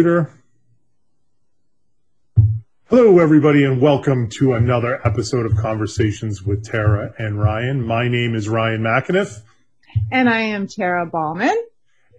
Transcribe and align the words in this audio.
Computer. 0.00 0.32
Hello, 2.86 3.18
everybody, 3.18 3.64
and 3.64 3.82
welcome 3.82 4.30
to 4.30 4.54
another 4.54 4.98
episode 5.06 5.44
of 5.44 5.58
Conversations 5.58 6.42
with 6.42 6.64
Tara 6.64 7.12
and 7.18 7.38
Ryan. 7.38 7.86
My 7.86 8.08
name 8.08 8.34
is 8.34 8.48
Ryan 8.48 8.80
McAniff. 8.80 9.42
And 10.10 10.30
I 10.30 10.40
am 10.40 10.68
Tara 10.68 11.04
Ballman. 11.04 11.54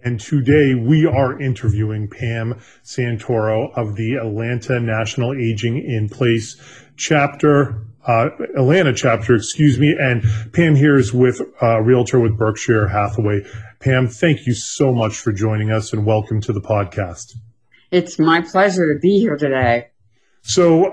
And 0.04 0.20
today 0.20 0.76
we 0.76 1.06
are 1.06 1.40
interviewing 1.40 2.08
Pam 2.08 2.60
Santoro 2.84 3.76
of 3.76 3.96
the 3.96 4.14
Atlanta 4.14 4.78
National 4.78 5.34
Aging 5.34 5.78
in 5.78 6.08
Place 6.08 6.62
chapter, 6.94 7.84
uh, 8.06 8.28
Atlanta 8.56 8.94
chapter, 8.94 9.34
excuse 9.34 9.76
me. 9.76 9.96
And 9.98 10.22
Pam 10.52 10.76
here 10.76 10.96
is 10.96 11.12
with 11.12 11.40
a 11.60 11.66
uh, 11.66 11.78
realtor 11.80 12.20
with 12.20 12.38
Berkshire 12.38 12.86
Hathaway. 12.86 13.44
Pam, 13.80 14.06
thank 14.06 14.46
you 14.46 14.54
so 14.54 14.94
much 14.94 15.18
for 15.18 15.32
joining 15.32 15.72
us 15.72 15.92
and 15.92 16.06
welcome 16.06 16.40
to 16.42 16.52
the 16.52 16.60
podcast. 16.60 17.34
It's 17.92 18.18
my 18.18 18.40
pleasure 18.40 18.94
to 18.94 18.98
be 18.98 19.20
here 19.20 19.36
today. 19.36 19.88
So 20.40 20.92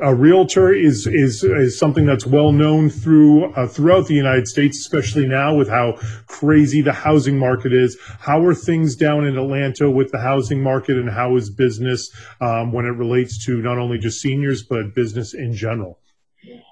a 0.00 0.14
realtor 0.14 0.72
is 0.72 1.06
is 1.06 1.44
is 1.44 1.78
something 1.78 2.06
that's 2.06 2.26
well 2.26 2.52
known 2.52 2.88
through 2.88 3.52
uh, 3.52 3.66
throughout 3.66 4.06
the 4.06 4.14
United 4.14 4.48
States, 4.48 4.78
especially 4.78 5.28
now 5.28 5.54
with 5.54 5.68
how 5.68 5.98
crazy 6.26 6.80
the 6.80 6.94
housing 6.94 7.38
market 7.38 7.74
is. 7.74 7.98
How 8.18 8.42
are 8.46 8.54
things 8.54 8.96
down 8.96 9.26
in 9.26 9.36
Atlanta 9.36 9.90
with 9.90 10.10
the 10.10 10.18
housing 10.18 10.62
market, 10.62 10.96
and 10.96 11.10
how 11.10 11.36
is 11.36 11.50
business 11.50 12.10
um, 12.40 12.72
when 12.72 12.86
it 12.86 12.96
relates 12.96 13.44
to 13.44 13.60
not 13.60 13.76
only 13.76 13.98
just 13.98 14.22
seniors 14.22 14.62
but 14.62 14.94
business 14.94 15.34
in 15.34 15.52
general? 15.52 15.98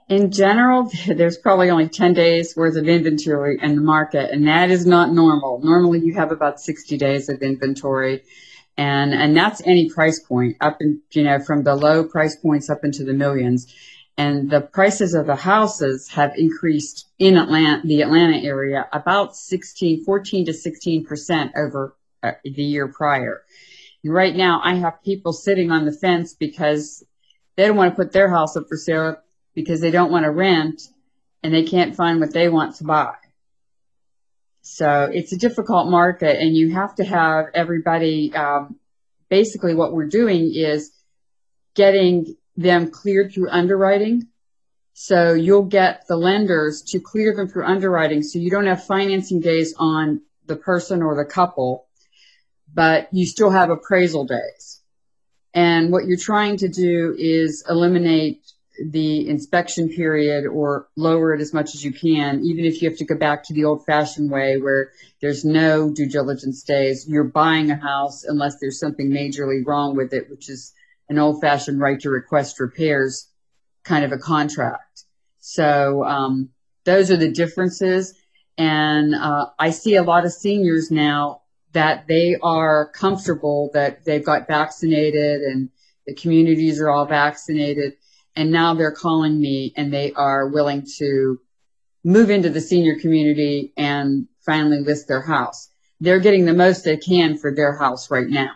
In 0.08 0.30
general, 0.30 0.90
there's 1.06 1.36
probably 1.36 1.68
only 1.68 1.90
10 1.90 2.14
days 2.14 2.56
worth 2.56 2.76
of 2.76 2.88
inventory 2.88 3.58
in 3.60 3.74
the 3.74 3.82
market, 3.82 4.30
and 4.30 4.48
that 4.48 4.70
is 4.70 4.86
not 4.86 5.12
normal. 5.12 5.60
Normally, 5.62 6.00
you 6.00 6.14
have 6.14 6.32
about 6.32 6.60
60 6.60 6.96
days 6.96 7.28
of 7.28 7.42
inventory 7.42 8.22
and 8.78 9.12
and 9.12 9.36
that's 9.36 9.60
any 9.66 9.90
price 9.90 10.20
point 10.20 10.56
up 10.60 10.80
in 10.80 11.02
you 11.10 11.24
know 11.24 11.40
from 11.40 11.64
the 11.64 11.74
low 11.74 12.04
price 12.04 12.36
points 12.36 12.70
up 12.70 12.84
into 12.84 13.04
the 13.04 13.12
millions. 13.12 13.74
And 14.16 14.50
the 14.50 14.60
prices 14.60 15.14
of 15.14 15.26
the 15.26 15.36
houses 15.36 16.08
have 16.08 16.32
increased 16.36 17.06
in 17.18 17.36
Atlanta 17.36 17.86
the 17.86 18.02
Atlanta 18.02 18.38
area 18.38 18.88
about 18.92 19.36
16 19.36 20.04
14 20.04 20.46
to 20.46 20.54
16 20.54 21.04
percent 21.04 21.52
over 21.56 21.94
uh, 22.22 22.32
the 22.44 22.62
year 22.62 22.88
prior. 22.88 23.42
And 24.04 24.14
right 24.14 24.34
now 24.34 24.60
I 24.62 24.74
have 24.76 25.02
people 25.02 25.32
sitting 25.32 25.72
on 25.72 25.84
the 25.84 25.92
fence 25.92 26.34
because 26.34 27.04
they 27.56 27.66
don't 27.66 27.76
want 27.76 27.92
to 27.92 27.96
put 27.96 28.12
their 28.12 28.30
house 28.30 28.56
up 28.56 28.68
for 28.68 28.76
sale 28.76 29.16
because 29.54 29.80
they 29.80 29.90
don't 29.90 30.12
want 30.12 30.24
to 30.24 30.30
rent 30.30 30.82
and 31.42 31.52
they 31.52 31.64
can't 31.64 31.96
find 31.96 32.20
what 32.20 32.32
they 32.32 32.48
want 32.48 32.76
to 32.76 32.84
buy 32.84 33.14
so 34.68 35.08
it's 35.10 35.32
a 35.32 35.38
difficult 35.38 35.88
market, 35.88 36.38
and 36.38 36.54
you 36.54 36.74
have 36.74 36.94
to 36.96 37.04
have 37.04 37.46
everybody. 37.54 38.34
Um, 38.34 38.76
basically, 39.30 39.74
what 39.74 39.94
we're 39.94 40.08
doing 40.08 40.52
is 40.54 40.92
getting 41.74 42.36
them 42.56 42.90
cleared 42.90 43.32
through 43.32 43.48
underwriting. 43.48 44.28
So 44.92 45.32
you'll 45.32 45.64
get 45.64 46.02
the 46.06 46.16
lenders 46.16 46.82
to 46.88 47.00
clear 47.00 47.34
them 47.34 47.48
through 47.48 47.64
underwriting, 47.64 48.22
so 48.22 48.38
you 48.38 48.50
don't 48.50 48.66
have 48.66 48.84
financing 48.84 49.40
days 49.40 49.74
on 49.78 50.20
the 50.46 50.56
person 50.56 51.02
or 51.02 51.16
the 51.16 51.24
couple, 51.24 51.86
but 52.72 53.08
you 53.10 53.24
still 53.24 53.50
have 53.50 53.70
appraisal 53.70 54.26
days. 54.26 54.82
And 55.54 55.90
what 55.90 56.04
you're 56.04 56.18
trying 56.18 56.58
to 56.58 56.68
do 56.68 57.16
is 57.18 57.64
eliminate 57.68 58.42
the 58.84 59.28
inspection 59.28 59.88
period 59.88 60.46
or 60.46 60.88
lower 60.96 61.34
it 61.34 61.40
as 61.40 61.52
much 61.52 61.74
as 61.74 61.82
you 61.82 61.92
can, 61.92 62.44
even 62.44 62.64
if 62.64 62.80
you 62.80 62.88
have 62.88 62.98
to 62.98 63.04
go 63.04 63.16
back 63.16 63.44
to 63.44 63.54
the 63.54 63.64
old 63.64 63.84
fashioned 63.84 64.30
way 64.30 64.60
where 64.60 64.92
there's 65.20 65.44
no 65.44 65.90
due 65.92 66.08
diligence 66.08 66.62
days. 66.62 67.06
You're 67.08 67.24
buying 67.24 67.70
a 67.70 67.76
house 67.76 68.24
unless 68.24 68.58
there's 68.60 68.78
something 68.78 69.10
majorly 69.10 69.66
wrong 69.66 69.96
with 69.96 70.12
it, 70.12 70.30
which 70.30 70.48
is 70.48 70.72
an 71.08 71.18
old 71.18 71.40
fashioned 71.40 71.80
right 71.80 71.98
to 72.00 72.10
request 72.10 72.60
repairs 72.60 73.28
kind 73.84 74.04
of 74.04 74.12
a 74.12 74.18
contract. 74.18 75.04
So, 75.40 76.04
um, 76.04 76.50
those 76.84 77.10
are 77.10 77.16
the 77.16 77.30
differences. 77.30 78.14
And, 78.56 79.14
uh, 79.14 79.46
I 79.58 79.70
see 79.70 79.96
a 79.96 80.02
lot 80.02 80.24
of 80.24 80.32
seniors 80.32 80.90
now 80.90 81.42
that 81.72 82.06
they 82.06 82.36
are 82.42 82.90
comfortable 82.92 83.70
that 83.74 84.04
they've 84.04 84.24
got 84.24 84.48
vaccinated 84.48 85.42
and 85.42 85.70
the 86.06 86.14
communities 86.14 86.80
are 86.80 86.88
all 86.88 87.06
vaccinated 87.06 87.94
and 88.38 88.52
now 88.52 88.72
they're 88.72 88.92
calling 88.92 89.40
me 89.40 89.72
and 89.76 89.92
they 89.92 90.12
are 90.12 90.46
willing 90.46 90.86
to 90.98 91.40
move 92.04 92.30
into 92.30 92.48
the 92.48 92.60
senior 92.60 92.96
community 93.00 93.72
and 93.76 94.28
finally 94.46 94.78
list 94.78 95.08
their 95.08 95.20
house. 95.20 95.68
They're 96.00 96.20
getting 96.20 96.44
the 96.44 96.54
most 96.54 96.84
they 96.84 96.96
can 96.96 97.36
for 97.36 97.52
their 97.52 97.76
house 97.76 98.12
right 98.12 98.28
now 98.28 98.52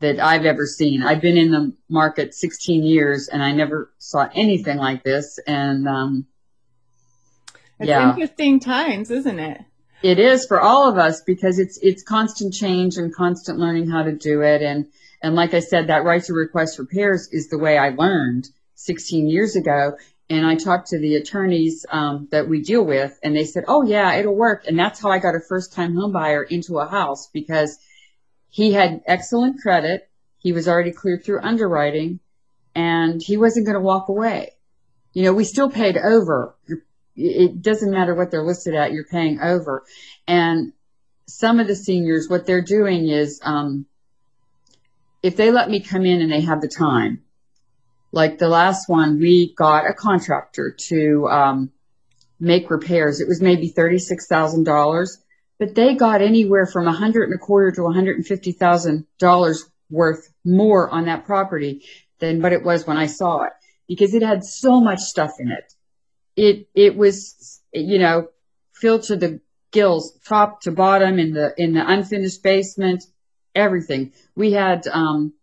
that 0.00 0.20
I've 0.20 0.44
ever 0.44 0.66
seen. 0.66 1.02
I've 1.02 1.22
been 1.22 1.38
in 1.38 1.50
the 1.50 1.72
market 1.88 2.34
16 2.34 2.82
years 2.82 3.28
and 3.28 3.42
I 3.42 3.52
never 3.52 3.90
saw 3.96 4.28
anything 4.34 4.76
like 4.76 5.02
this. 5.02 5.40
And, 5.46 5.88
um, 5.88 6.26
it's 7.80 7.88
yeah. 7.88 8.10
interesting 8.10 8.60
times, 8.60 9.10
isn't 9.10 9.38
it? 9.38 9.62
It 10.02 10.18
is 10.18 10.44
for 10.44 10.60
all 10.60 10.86
of 10.86 10.98
us 10.98 11.22
because 11.22 11.58
it's, 11.58 11.78
it's 11.78 12.02
constant 12.02 12.52
change 12.52 12.98
and 12.98 13.12
constant 13.12 13.58
learning 13.58 13.88
how 13.88 14.02
to 14.02 14.12
do 14.12 14.42
it. 14.42 14.60
And, 14.60 14.88
and 15.22 15.34
like 15.34 15.54
I 15.54 15.60
said, 15.60 15.88
that 15.88 16.04
right 16.04 16.22
to 16.24 16.32
request 16.32 16.78
repairs 16.78 17.28
is 17.32 17.48
the 17.48 17.58
way 17.58 17.76
I 17.76 17.90
learned 17.90 18.48
16 18.74 19.28
years 19.28 19.56
ago. 19.56 19.96
And 20.30 20.46
I 20.46 20.56
talked 20.56 20.88
to 20.88 20.98
the 20.98 21.16
attorneys 21.16 21.86
um, 21.90 22.28
that 22.30 22.48
we 22.48 22.60
deal 22.60 22.84
with, 22.84 23.18
and 23.22 23.34
they 23.34 23.46
said, 23.46 23.64
"Oh 23.66 23.82
yeah, 23.82 24.14
it'll 24.16 24.36
work." 24.36 24.66
And 24.66 24.78
that's 24.78 25.00
how 25.00 25.10
I 25.10 25.20
got 25.20 25.34
a 25.34 25.40
first-time 25.40 25.94
home 25.94 26.12
buyer 26.12 26.42
into 26.42 26.78
a 26.78 26.86
house 26.86 27.28
because 27.32 27.78
he 28.50 28.72
had 28.72 29.00
excellent 29.06 29.62
credit. 29.62 30.06
He 30.36 30.52
was 30.52 30.68
already 30.68 30.92
cleared 30.92 31.24
through 31.24 31.40
underwriting, 31.40 32.20
and 32.74 33.22
he 33.22 33.38
wasn't 33.38 33.64
going 33.64 33.76
to 33.76 33.80
walk 33.80 34.10
away. 34.10 34.50
You 35.14 35.22
know, 35.22 35.32
we 35.32 35.44
still 35.44 35.70
paid 35.70 35.96
over. 35.96 36.54
It 37.16 37.62
doesn't 37.62 37.90
matter 37.90 38.14
what 38.14 38.30
they're 38.30 38.44
listed 38.44 38.74
at; 38.74 38.92
you're 38.92 39.06
paying 39.06 39.40
over. 39.40 39.82
And 40.26 40.74
some 41.26 41.58
of 41.58 41.66
the 41.68 41.74
seniors, 41.74 42.28
what 42.28 42.44
they're 42.44 42.60
doing 42.60 43.08
is 43.08 43.40
um, 43.42 43.86
if 45.22 45.36
they 45.36 45.50
let 45.50 45.70
me 45.70 45.80
come 45.80 46.04
in 46.04 46.20
and 46.20 46.30
they 46.30 46.42
have 46.42 46.60
the 46.60 46.68
time, 46.68 47.22
like 48.12 48.38
the 48.38 48.48
last 48.48 48.88
one, 48.88 49.18
we 49.18 49.54
got 49.54 49.88
a 49.88 49.92
contractor 49.92 50.74
to 50.88 51.28
um, 51.28 51.70
make 52.40 52.70
repairs. 52.70 53.20
It 53.20 53.28
was 53.28 53.42
maybe 53.42 53.68
thirty-six 53.68 54.26
thousand 54.26 54.64
dollars, 54.64 55.18
but 55.58 55.74
they 55.74 55.94
got 55.94 56.22
anywhere 56.22 56.66
from 56.66 56.86
a 56.86 56.92
hundred 56.92 57.24
and 57.24 57.34
a 57.34 57.38
quarter 57.38 57.70
to 57.72 57.82
one 57.82 57.94
hundred 57.94 58.16
and 58.16 58.26
fifty 58.26 58.52
thousand 58.52 59.06
dollars 59.18 59.68
worth 59.90 60.32
more 60.44 60.88
on 60.90 61.06
that 61.06 61.24
property 61.24 61.84
than 62.18 62.42
what 62.42 62.52
it 62.52 62.62
was 62.62 62.86
when 62.86 62.96
I 62.96 63.06
saw 63.06 63.42
it 63.42 63.52
because 63.86 64.14
it 64.14 64.22
had 64.22 64.44
so 64.44 64.80
much 64.80 65.00
stuff 65.00 65.32
in 65.38 65.50
it. 65.50 65.72
It 66.36 66.68
it 66.74 66.96
was 66.96 67.60
you 67.72 67.98
know 67.98 68.28
filled 68.72 69.02
to 69.04 69.16
the 69.16 69.40
gills, 69.70 70.18
top 70.24 70.62
to 70.62 70.70
bottom 70.70 71.18
in 71.18 71.32
the 71.32 71.52
in 71.56 71.74
the 71.74 71.86
unfinished 71.86 72.42
basement 72.42 73.04
everything. 73.58 74.12
We 74.34 74.52
had, 74.52 74.86
um, 74.86 75.34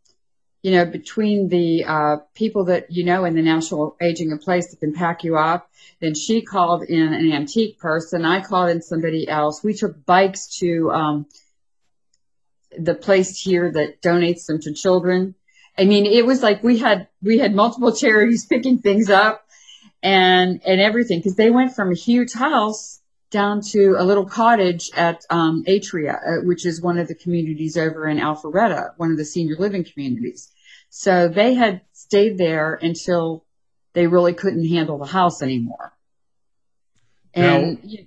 you 0.62 0.72
know, 0.72 0.86
between 0.86 1.50
the 1.50 1.84
uh, 1.86 2.16
people 2.34 2.66
that 2.66 2.92
you 2.92 3.04
know 3.04 3.26
in 3.26 3.36
the 3.36 3.42
national 3.42 3.96
aging 4.02 4.32
in 4.32 4.40
place 4.40 4.72
that 4.72 4.80
can 4.80 4.94
pack 4.94 5.24
you 5.24 5.38
up, 5.38 5.70
then 6.00 6.16
she 6.16 6.42
called 6.42 6.84
in 6.84 7.14
an 7.14 7.32
antique 7.32 7.78
person. 7.78 8.26
I 8.26 8.42
called 8.42 8.70
in 8.70 8.82
somebody 8.82 9.28
else. 9.28 9.64
We 9.64 9.74
took 9.74 10.06
bikes 10.06 10.58
to 10.60 10.92
um, 10.92 11.26
the 12.78 12.96
place 12.96 13.40
here 13.40 13.72
that 13.72 14.02
donates 14.02 14.46
them 14.48 14.60
to 14.62 14.74
children. 14.74 15.36
I 15.78 15.86
mean, 15.86 16.06
it 16.06 16.26
was 16.26 16.42
like 16.42 16.64
we 16.64 16.80
had 16.80 17.08
we 17.22 17.38
had 17.38 17.54
multiple 17.54 17.92
charities 17.92 18.46
picking 18.50 18.80
things 18.80 19.10
up 19.10 19.46
and 20.02 20.62
and 20.66 20.82
everything 20.82 21.20
because 21.20 21.36
they 21.36 21.50
went 21.50 21.76
from 21.76 21.92
a 21.92 21.96
huge 21.96 22.34
house 22.34 23.02
down 23.32 23.62
to 23.62 23.96
a 23.98 24.04
little 24.04 24.26
cottage 24.26 24.90
at 24.96 25.24
um, 25.30 25.64
Atria, 25.68 26.16
uh, 26.16 26.42
which 26.44 26.66
is 26.66 26.82
one 26.82 26.98
of 26.98 27.08
the 27.08 27.16
communities 27.16 27.78
over 27.78 28.08
in 28.08 28.18
Alpharetta, 28.18 28.92
one 28.98 29.12
of 29.12 29.18
the 29.18 29.26
senior 29.26 29.56
living 29.58 29.84
communities. 29.84 30.52
So 30.90 31.28
they 31.28 31.54
had 31.54 31.82
stayed 31.94 32.38
there 32.38 32.76
until 32.76 33.46
they 33.94 34.08
really 34.08 34.34
couldn't 34.34 34.68
handle 34.68 34.98
the 34.98 35.06
house 35.06 35.42
anymore. 35.42 35.94
And 37.34 37.84
now, 37.84 38.00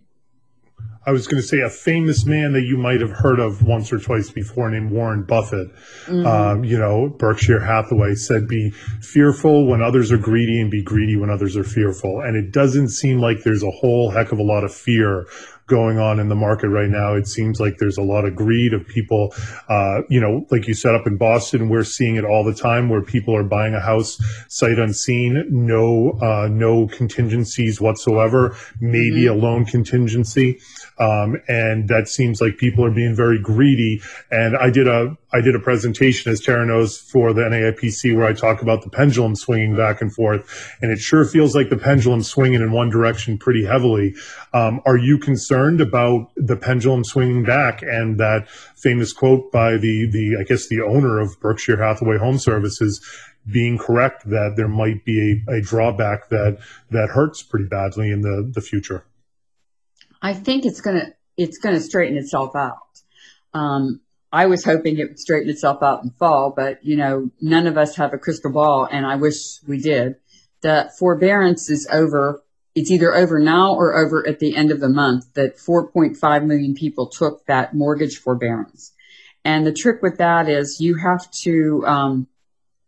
I 1.06 1.11
was 1.11 1.27
going 1.27 1.41
to 1.41 1.47
say 1.47 1.61
a 1.61 1.71
famous 1.71 2.27
man 2.27 2.53
that 2.53 2.62
you 2.62 2.77
might 2.77 3.00
have 3.00 3.11
heard 3.11 3.41
of 3.41 3.62
once 3.62 3.93
or 3.93 3.99
twice 3.99 4.31
before 4.31 4.69
named 4.71 4.91
Warren 4.91 5.23
Buffett. 5.23 5.69
Mm-hmm. 6.06 6.27
Um, 6.27 6.65
you 6.65 6.79
know, 6.79 7.09
Berkshire 7.09 7.61
Hathaway 7.61 8.15
said, 8.15 8.47
be 8.47 8.71
fearful 9.00 9.67
when 9.67 9.81
others 9.81 10.12
are 10.12 10.19
greedy 10.19 10.61
and 10.61 10.71
be 10.71 10.83
greedy 10.83 11.17
when 11.17 11.31
others 11.31 11.56
are 11.56 11.65
fearful. 11.65 12.21
And 12.21 12.37
it 12.37 12.53
doesn't 12.53 12.91
seem 12.91 13.21
like 13.21 13.43
there's 13.43 13.62
a 13.62 13.71
whole 13.71 14.11
heck 14.11 14.33
of 14.33 14.39
a 14.39 14.43
lot 14.43 14.65
of 14.65 14.75
fear 14.75 15.27
going 15.69 15.99
on 15.99 16.19
in 16.19 16.29
the 16.29 16.35
market 16.35 16.69
right 16.69 16.89
now. 16.89 17.15
It 17.15 17.29
seems 17.29 17.61
like 17.61 17.77
there's 17.77 17.99
a 17.99 18.03
lot 18.03 18.25
of 18.25 18.35
greed 18.35 18.73
of 18.73 18.87
people, 18.89 19.35
uh, 19.69 20.00
you 20.09 20.21
know, 20.21 20.47
like 20.50 20.67
you 20.67 20.75
set 20.75 20.95
up 20.95 21.06
in 21.06 21.17
Boston, 21.19 21.69
we're 21.69 21.85
seeing 21.85 22.17
it 22.17 22.25
all 22.25 22.43
the 22.43 22.55
time 22.55 22.89
where 22.89 23.03
people 23.03 23.37
are 23.37 23.45
buying 23.45 23.75
a 23.75 23.81
house 23.81 24.19
sight 24.49 24.79
unseen, 24.79 25.45
no, 25.50 26.19
uh, 26.23 26.49
no 26.50 26.89
contingencies 26.89 27.81
whatsoever, 27.81 28.56
maybe 28.81 29.25
mm-hmm. 29.25 29.39
a 29.39 29.43
loan 29.43 29.65
contingency. 29.65 30.59
Um, 30.99 31.37
and 31.49 31.89
that 31.89 32.09
seems 32.09 32.41
like 32.41 32.59
people 32.59 32.85
are 32.85 32.91
being 32.91 33.15
very 33.15 33.41
greedy. 33.41 34.03
And 34.31 34.56
I 34.56 34.71
did 34.71 34.89
a, 34.89 35.17
I 35.33 35.41
did 35.41 35.55
a 35.55 35.61
presentation, 35.61 36.33
as 36.33 36.41
Tara 36.41 36.67
knows, 36.67 36.99
for 36.99 37.33
the 37.33 37.43
NAIPC 37.43 38.17
where 38.17 38.27
I 38.27 38.33
talk 38.33 38.62
about 38.62 38.83
the 38.83 38.91
pendulum 38.91 39.37
swinging 39.37 39.77
back 39.77 40.00
and 40.00 40.12
forth. 40.12 40.77
And 40.83 40.91
it 40.91 40.99
sure 40.99 41.25
feels 41.25 41.55
like 41.55 41.71
the 41.71 41.77
pendulum 41.77 42.23
swinging 42.23 42.61
in 42.62 42.73
one 42.73 42.91
direction 42.91 43.39
pretty 43.39 43.65
heavily. 43.65 44.15
Um, 44.53 44.81
are 44.87 44.97
you 44.97 45.19
concerned 45.19 45.81
about 45.81 46.31
the 46.37 46.56
pendulum 46.56 47.05
swinging 47.05 47.45
back 47.45 47.83
and 47.83 48.19
that 48.19 48.49
famous 48.77 49.12
quote 49.12 49.53
by 49.53 49.73
the, 49.77 50.09
the, 50.11 50.37
I 50.41 50.45
guess 50.45 50.69
the 50.69 50.81
owner 50.83 51.19
of 51.19 51.39
Berkshire 51.41 51.83
Hathaway 51.83 52.19
Home 52.19 52.39
Services 52.39 53.00
being 53.50 53.79
correct 53.79 54.29
that 54.29 54.55
there 54.56 54.69
might 54.69 55.05
be 55.05 55.43
a, 55.49 55.53
a 55.56 55.61
drawback 55.61 56.29
that, 56.29 56.59
that 56.91 57.09
hurts 57.09 57.43
pretty 57.43 57.67
badly 57.67 58.11
in 58.11 58.21
the, 58.21 58.50
the 58.53 58.61
future? 58.61 59.05
I 60.20 60.35
think 60.35 60.67
it's 60.67 60.81
gonna 60.81 61.15
it's 61.37 61.59
gonna 61.59 61.81
straighten 61.81 62.17
itself 62.17 62.56
out. 62.56 62.76
Um, 63.55 64.00
I 64.32 64.47
was 64.47 64.65
hoping 64.65 64.99
it 64.99 65.09
would 65.09 65.19
straighten 65.19 65.49
itself 65.49 65.82
out 65.82 66.03
in 66.03 66.11
fall, 66.11 66.53
but 66.55 66.85
you 66.85 66.97
know, 66.97 67.31
none 67.41 67.67
of 67.67 67.79
us 67.79 67.97
have 67.97 68.12
a 68.12 68.19
crystal 68.19 68.53
ball, 68.53 68.87
and 68.91 69.06
I 69.06 69.17
wish 69.17 69.62
we 69.67 69.79
did. 69.79 70.17
The 70.61 70.91
forbearance 70.99 71.70
is 71.70 71.88
over. 71.91 72.43
It's 72.75 72.91
either 72.91 73.15
over 73.15 73.38
now 73.38 73.75
or 73.75 73.97
over 73.97 74.26
at 74.26 74.38
the 74.38 74.55
end 74.55 74.70
of 74.70 74.81
the 74.81 74.88
month. 74.88 75.32
That 75.35 75.56
4.5 75.56 76.47
million 76.47 76.75
people 76.75 77.06
took 77.06 77.47
that 77.47 77.75
mortgage 77.75 78.19
forbearance, 78.19 78.93
and 79.44 79.67
the 79.67 79.73
trick 79.73 80.03
with 80.03 80.19
that 80.19 80.49
is 80.49 80.81
you 80.81 80.97
have 80.97 81.31
to. 81.43 81.85
Um, 81.87 82.26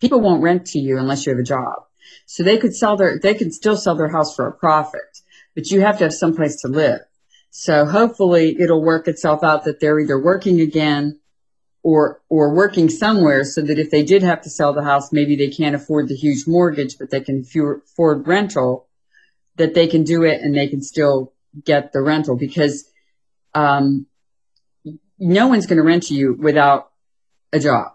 people 0.00 0.20
won't 0.20 0.42
rent 0.42 0.66
to 0.66 0.78
you 0.78 0.98
unless 0.98 1.24
you 1.24 1.32
have 1.32 1.40
a 1.40 1.44
job, 1.44 1.84
so 2.26 2.42
they 2.42 2.58
could 2.58 2.74
sell 2.74 2.96
their 2.96 3.18
they 3.18 3.34
could 3.34 3.54
still 3.54 3.76
sell 3.76 3.94
their 3.94 4.10
house 4.10 4.34
for 4.34 4.46
a 4.48 4.52
profit, 4.52 5.22
but 5.54 5.70
you 5.70 5.80
have 5.80 5.98
to 5.98 6.04
have 6.04 6.14
some 6.14 6.34
place 6.34 6.60
to 6.62 6.68
live. 6.68 7.00
So 7.50 7.84
hopefully 7.84 8.56
it'll 8.60 8.82
work 8.82 9.08
itself 9.08 9.42
out 9.42 9.64
that 9.64 9.80
they're 9.80 9.98
either 9.98 10.18
working 10.18 10.60
again 10.60 11.18
or 11.82 12.20
or 12.28 12.54
working 12.54 12.88
somewhere 12.88 13.44
so 13.44 13.62
that 13.62 13.78
if 13.78 13.90
they 13.90 14.02
did 14.02 14.22
have 14.22 14.42
to 14.42 14.50
sell 14.50 14.72
the 14.72 14.84
house, 14.84 15.12
maybe 15.12 15.36
they 15.36 15.48
can't 15.48 15.74
afford 15.74 16.08
the 16.08 16.14
huge 16.14 16.46
mortgage, 16.46 16.98
but 16.98 17.10
they 17.10 17.20
can 17.20 17.44
afford 17.44 18.26
rental, 18.26 18.86
that 19.56 19.74
they 19.74 19.86
can 19.86 20.04
do 20.04 20.22
it 20.22 20.40
and 20.40 20.54
they 20.54 20.68
can 20.68 20.82
still 20.82 21.32
get 21.64 21.92
the 21.92 22.00
rental 22.00 22.36
because 22.36 22.88
um, 23.54 24.06
no 25.18 25.48
one's 25.48 25.66
going 25.66 25.78
to 25.78 25.82
rent 25.82 26.04
to 26.04 26.14
you 26.14 26.34
without 26.34 26.90
a 27.52 27.58
job. 27.58 27.92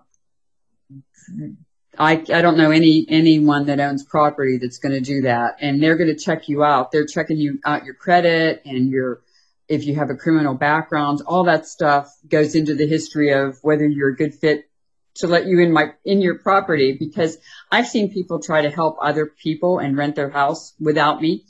I, 1.98 2.12
I 2.14 2.42
don't 2.42 2.58
know 2.58 2.72
any 2.72 3.06
anyone 3.08 3.68
that 3.68 3.80
owns 3.80 4.04
property 4.04 4.58
that's 4.58 4.80
going 4.80 4.94
to 4.94 5.02
do 5.02 5.22
that, 5.22 5.58
and 5.62 5.82
they're 5.82 5.96
going 5.96 6.14
to 6.14 6.22
check 6.22 6.50
you 6.50 6.64
out. 6.64 6.92
They're 6.92 7.06
checking 7.06 7.38
you 7.38 7.60
out 7.66 7.86
your 7.86 7.94
credit 7.94 8.62
and 8.66 8.90
your 8.90 9.22
if 9.68 9.86
you 9.86 9.96
have 9.96 10.10
a 10.10 10.16
criminal 10.16 10.54
background, 10.54 11.22
all 11.26 11.46
that 11.46 11.68
stuff 11.68 12.14
goes 12.28 12.56
into 12.56 12.76
the 12.76 12.88
history 12.88 13.32
of 13.32 13.58
whether 13.62 13.86
you're 13.86 14.10
a 14.10 14.16
good 14.16 14.36
fit 14.36 14.70
to 15.16 15.28
let 15.28 15.46
you 15.46 15.60
in 15.60 15.72
my 15.72 15.94
in 16.04 16.22
your 16.22 16.38
property 16.38 16.96
because 17.00 17.38
I've 17.72 17.88
seen 17.88 18.12
people 18.12 18.42
try 18.42 18.62
to 18.62 18.70
help 18.70 18.98
other 19.02 19.26
people 19.26 19.80
and 19.80 19.98
rent 19.98 20.16
their 20.16 20.30
house 20.30 20.74
without 20.80 21.22
me, 21.22 21.46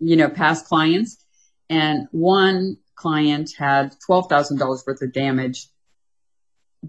you 0.00 0.16
know, 0.16 0.28
past 0.28 0.66
clients. 0.66 1.18
And 1.68 2.08
one 2.10 2.78
client 2.94 3.50
had 3.56 3.94
twelve 4.04 4.28
thousand 4.28 4.58
dollars 4.58 4.82
worth 4.86 5.02
of 5.02 5.12
damage 5.12 5.68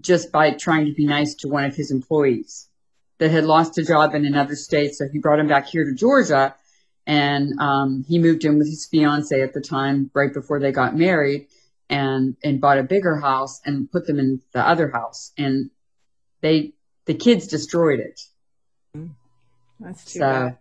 just 0.00 0.32
by 0.32 0.52
trying 0.52 0.86
to 0.86 0.94
be 0.94 1.06
nice 1.06 1.34
to 1.36 1.48
one 1.48 1.64
of 1.64 1.74
his 1.74 1.90
employees 1.90 2.68
that 3.18 3.30
had 3.30 3.44
lost 3.44 3.78
a 3.78 3.84
job 3.84 4.14
in 4.14 4.24
another 4.24 4.54
state. 4.54 4.94
So 4.94 5.06
he 5.12 5.18
brought 5.18 5.40
him 5.40 5.48
back 5.48 5.66
here 5.66 5.84
to 5.84 5.94
Georgia 5.94 6.54
and 7.08 7.58
um, 7.58 8.04
he 8.06 8.18
moved 8.18 8.44
in 8.44 8.58
with 8.58 8.68
his 8.68 8.86
fiance 8.86 9.40
at 9.40 9.54
the 9.54 9.62
time, 9.62 10.10
right 10.14 10.32
before 10.32 10.60
they 10.60 10.70
got 10.70 10.94
married, 10.94 11.48
and 11.88 12.36
and 12.44 12.60
bought 12.60 12.78
a 12.78 12.82
bigger 12.82 13.16
house 13.16 13.60
and 13.64 13.90
put 13.90 14.06
them 14.06 14.18
in 14.18 14.42
the 14.52 14.60
other 14.60 14.90
house, 14.90 15.32
and 15.38 15.70
they 16.42 16.74
the 17.06 17.14
kids 17.14 17.46
destroyed 17.46 17.98
it. 17.98 18.20
That's 19.80 20.04
too 20.04 20.18
so, 20.18 20.20
bad. 20.20 20.58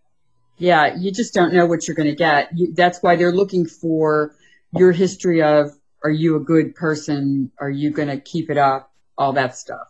Yeah, 0.58 0.96
you 0.96 1.12
just 1.12 1.34
don't 1.34 1.54
know 1.54 1.66
what 1.66 1.88
you're 1.88 1.96
going 1.96 2.10
to 2.10 2.16
get. 2.16 2.58
You, 2.58 2.74
that's 2.74 3.04
why 3.04 3.18
they're 3.18 3.34
looking 3.34 3.66
for 3.68 4.34
your 4.72 4.94
history 4.94 5.44
of 5.44 5.72
are 6.04 6.10
you 6.10 6.38
a 6.38 6.40
good 6.40 6.76
person? 6.76 7.52
Are 7.60 7.70
you 7.70 7.92
going 7.92 8.08
to 8.08 8.20
keep 8.20 8.50
it 8.50 8.58
up? 8.58 8.92
All 9.18 9.34
that 9.34 9.58
stuff. 9.58 9.88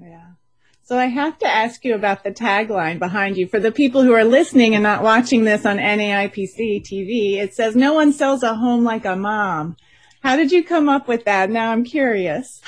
Yeah. 0.00 0.24
So 0.88 0.98
I 0.98 1.04
have 1.04 1.36
to 1.40 1.46
ask 1.46 1.84
you 1.84 1.94
about 1.94 2.24
the 2.24 2.30
tagline 2.30 2.98
behind 2.98 3.36
you. 3.36 3.46
For 3.46 3.60
the 3.60 3.70
people 3.70 4.02
who 4.04 4.14
are 4.14 4.24
listening 4.24 4.72
and 4.74 4.82
not 4.82 5.02
watching 5.02 5.44
this 5.44 5.66
on 5.66 5.76
NAIPC 5.76 6.82
TV, 6.82 7.34
it 7.34 7.52
says, 7.52 7.76
no 7.76 7.92
one 7.92 8.10
sells 8.14 8.42
a 8.42 8.54
home 8.54 8.84
like 8.84 9.04
a 9.04 9.14
mom. 9.14 9.76
How 10.22 10.36
did 10.36 10.50
you 10.50 10.64
come 10.64 10.88
up 10.88 11.06
with 11.06 11.26
that? 11.26 11.50
Now 11.50 11.72
I'm 11.72 11.84
curious. 11.84 12.62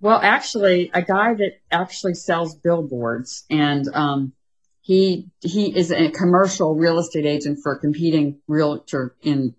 Well, 0.00 0.20
actually, 0.22 0.92
a 0.94 1.02
guy 1.02 1.34
that 1.34 1.54
actually 1.72 2.14
sells 2.14 2.54
billboards 2.54 3.44
and, 3.50 3.88
um, 3.92 4.34
he, 4.80 5.26
he 5.40 5.76
is 5.76 5.90
a 5.90 6.12
commercial 6.12 6.76
real 6.76 7.00
estate 7.00 7.26
agent 7.26 7.58
for 7.60 7.72
a 7.72 7.78
competing 7.80 8.38
realtor 8.46 9.16
in, 9.20 9.56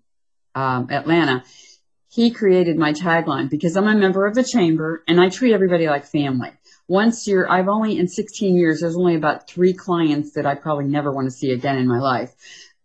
um, 0.54 0.88
Atlanta. 0.90 1.44
He 2.08 2.30
created 2.30 2.78
my 2.78 2.94
tagline 2.94 3.50
because 3.50 3.76
I'm 3.76 3.88
a 3.88 3.94
member 3.94 4.24
of 4.24 4.34
the 4.34 4.42
chamber 4.42 5.04
and 5.06 5.20
I 5.20 5.28
treat 5.28 5.52
everybody 5.52 5.86
like 5.86 6.06
family 6.06 6.52
once 6.88 7.26
you're, 7.26 7.50
I've 7.50 7.68
only 7.68 7.98
in 7.98 8.08
16 8.08 8.56
years, 8.56 8.80
there's 8.80 8.96
only 8.96 9.16
about 9.16 9.48
three 9.48 9.72
clients 9.72 10.32
that 10.32 10.46
I 10.46 10.54
probably 10.54 10.84
never 10.84 11.12
want 11.12 11.26
to 11.26 11.32
see 11.32 11.50
again 11.50 11.78
in 11.78 11.88
my 11.88 11.98
life, 11.98 12.32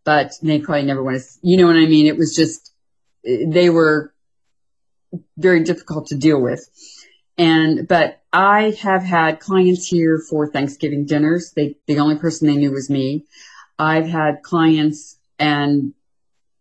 but 0.04 0.34
they 0.42 0.60
probably 0.60 0.86
never 0.86 1.04
want 1.04 1.22
to, 1.22 1.28
you 1.44 1.58
know 1.58 1.68
what 1.68 1.76
I 1.76 1.86
mean? 1.86 2.08
It 2.08 2.18
was 2.18 2.36
just, 2.36 2.74
they 3.24 3.70
were 3.70 4.14
very 5.38 5.64
difficult 5.64 6.08
to 6.08 6.16
deal 6.16 6.42
with. 6.42 6.68
And, 7.38 7.88
but 7.88 8.22
I 8.34 8.76
have 8.82 9.04
had 9.04 9.40
clients 9.40 9.86
here 9.88 10.22
for 10.30 10.48
Thanksgiving 10.48 11.06
dinners. 11.06 11.54
They, 11.56 11.78
the 11.88 12.00
only 12.00 12.18
person 12.18 12.48
they 12.48 12.56
knew 12.56 12.72
was 12.72 12.90
me. 12.90 13.26
I've 13.78 14.08
had 14.08 14.42
clients 14.42 15.18
and 15.38 15.94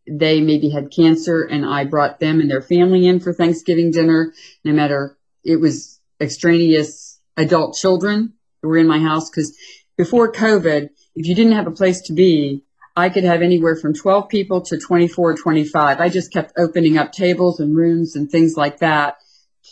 they 0.06 0.40
maybe 0.40 0.70
had 0.70 0.90
cancer 0.90 1.42
and 1.42 1.64
I 1.64 1.84
brought 1.84 2.18
them 2.18 2.40
and 2.40 2.50
their 2.50 2.62
family 2.62 3.06
in 3.06 3.20
for 3.20 3.32
Thanksgiving 3.32 3.90
dinner. 3.90 4.34
No 4.64 4.72
matter, 4.72 5.16
it 5.44 5.56
was 5.56 6.00
extraneous 6.20 7.09
adult 7.40 7.76
children 7.76 8.34
who 8.62 8.68
were 8.68 8.78
in 8.78 8.86
my 8.86 8.98
house 8.98 9.30
because 9.30 9.56
before 9.96 10.32
COVID, 10.32 10.90
if 11.14 11.26
you 11.26 11.34
didn't 11.34 11.52
have 11.52 11.66
a 11.66 11.72
place 11.72 12.02
to 12.02 12.12
be, 12.12 12.62
I 12.96 13.08
could 13.08 13.24
have 13.24 13.42
anywhere 13.42 13.76
from 13.76 13.94
12 13.94 14.28
people 14.28 14.62
to 14.62 14.78
24, 14.78 15.36
25. 15.36 16.00
I 16.00 16.08
just 16.08 16.32
kept 16.32 16.52
opening 16.58 16.98
up 16.98 17.12
tables 17.12 17.60
and 17.60 17.76
rooms 17.76 18.16
and 18.16 18.30
things 18.30 18.56
like 18.56 18.78
that 18.78 19.16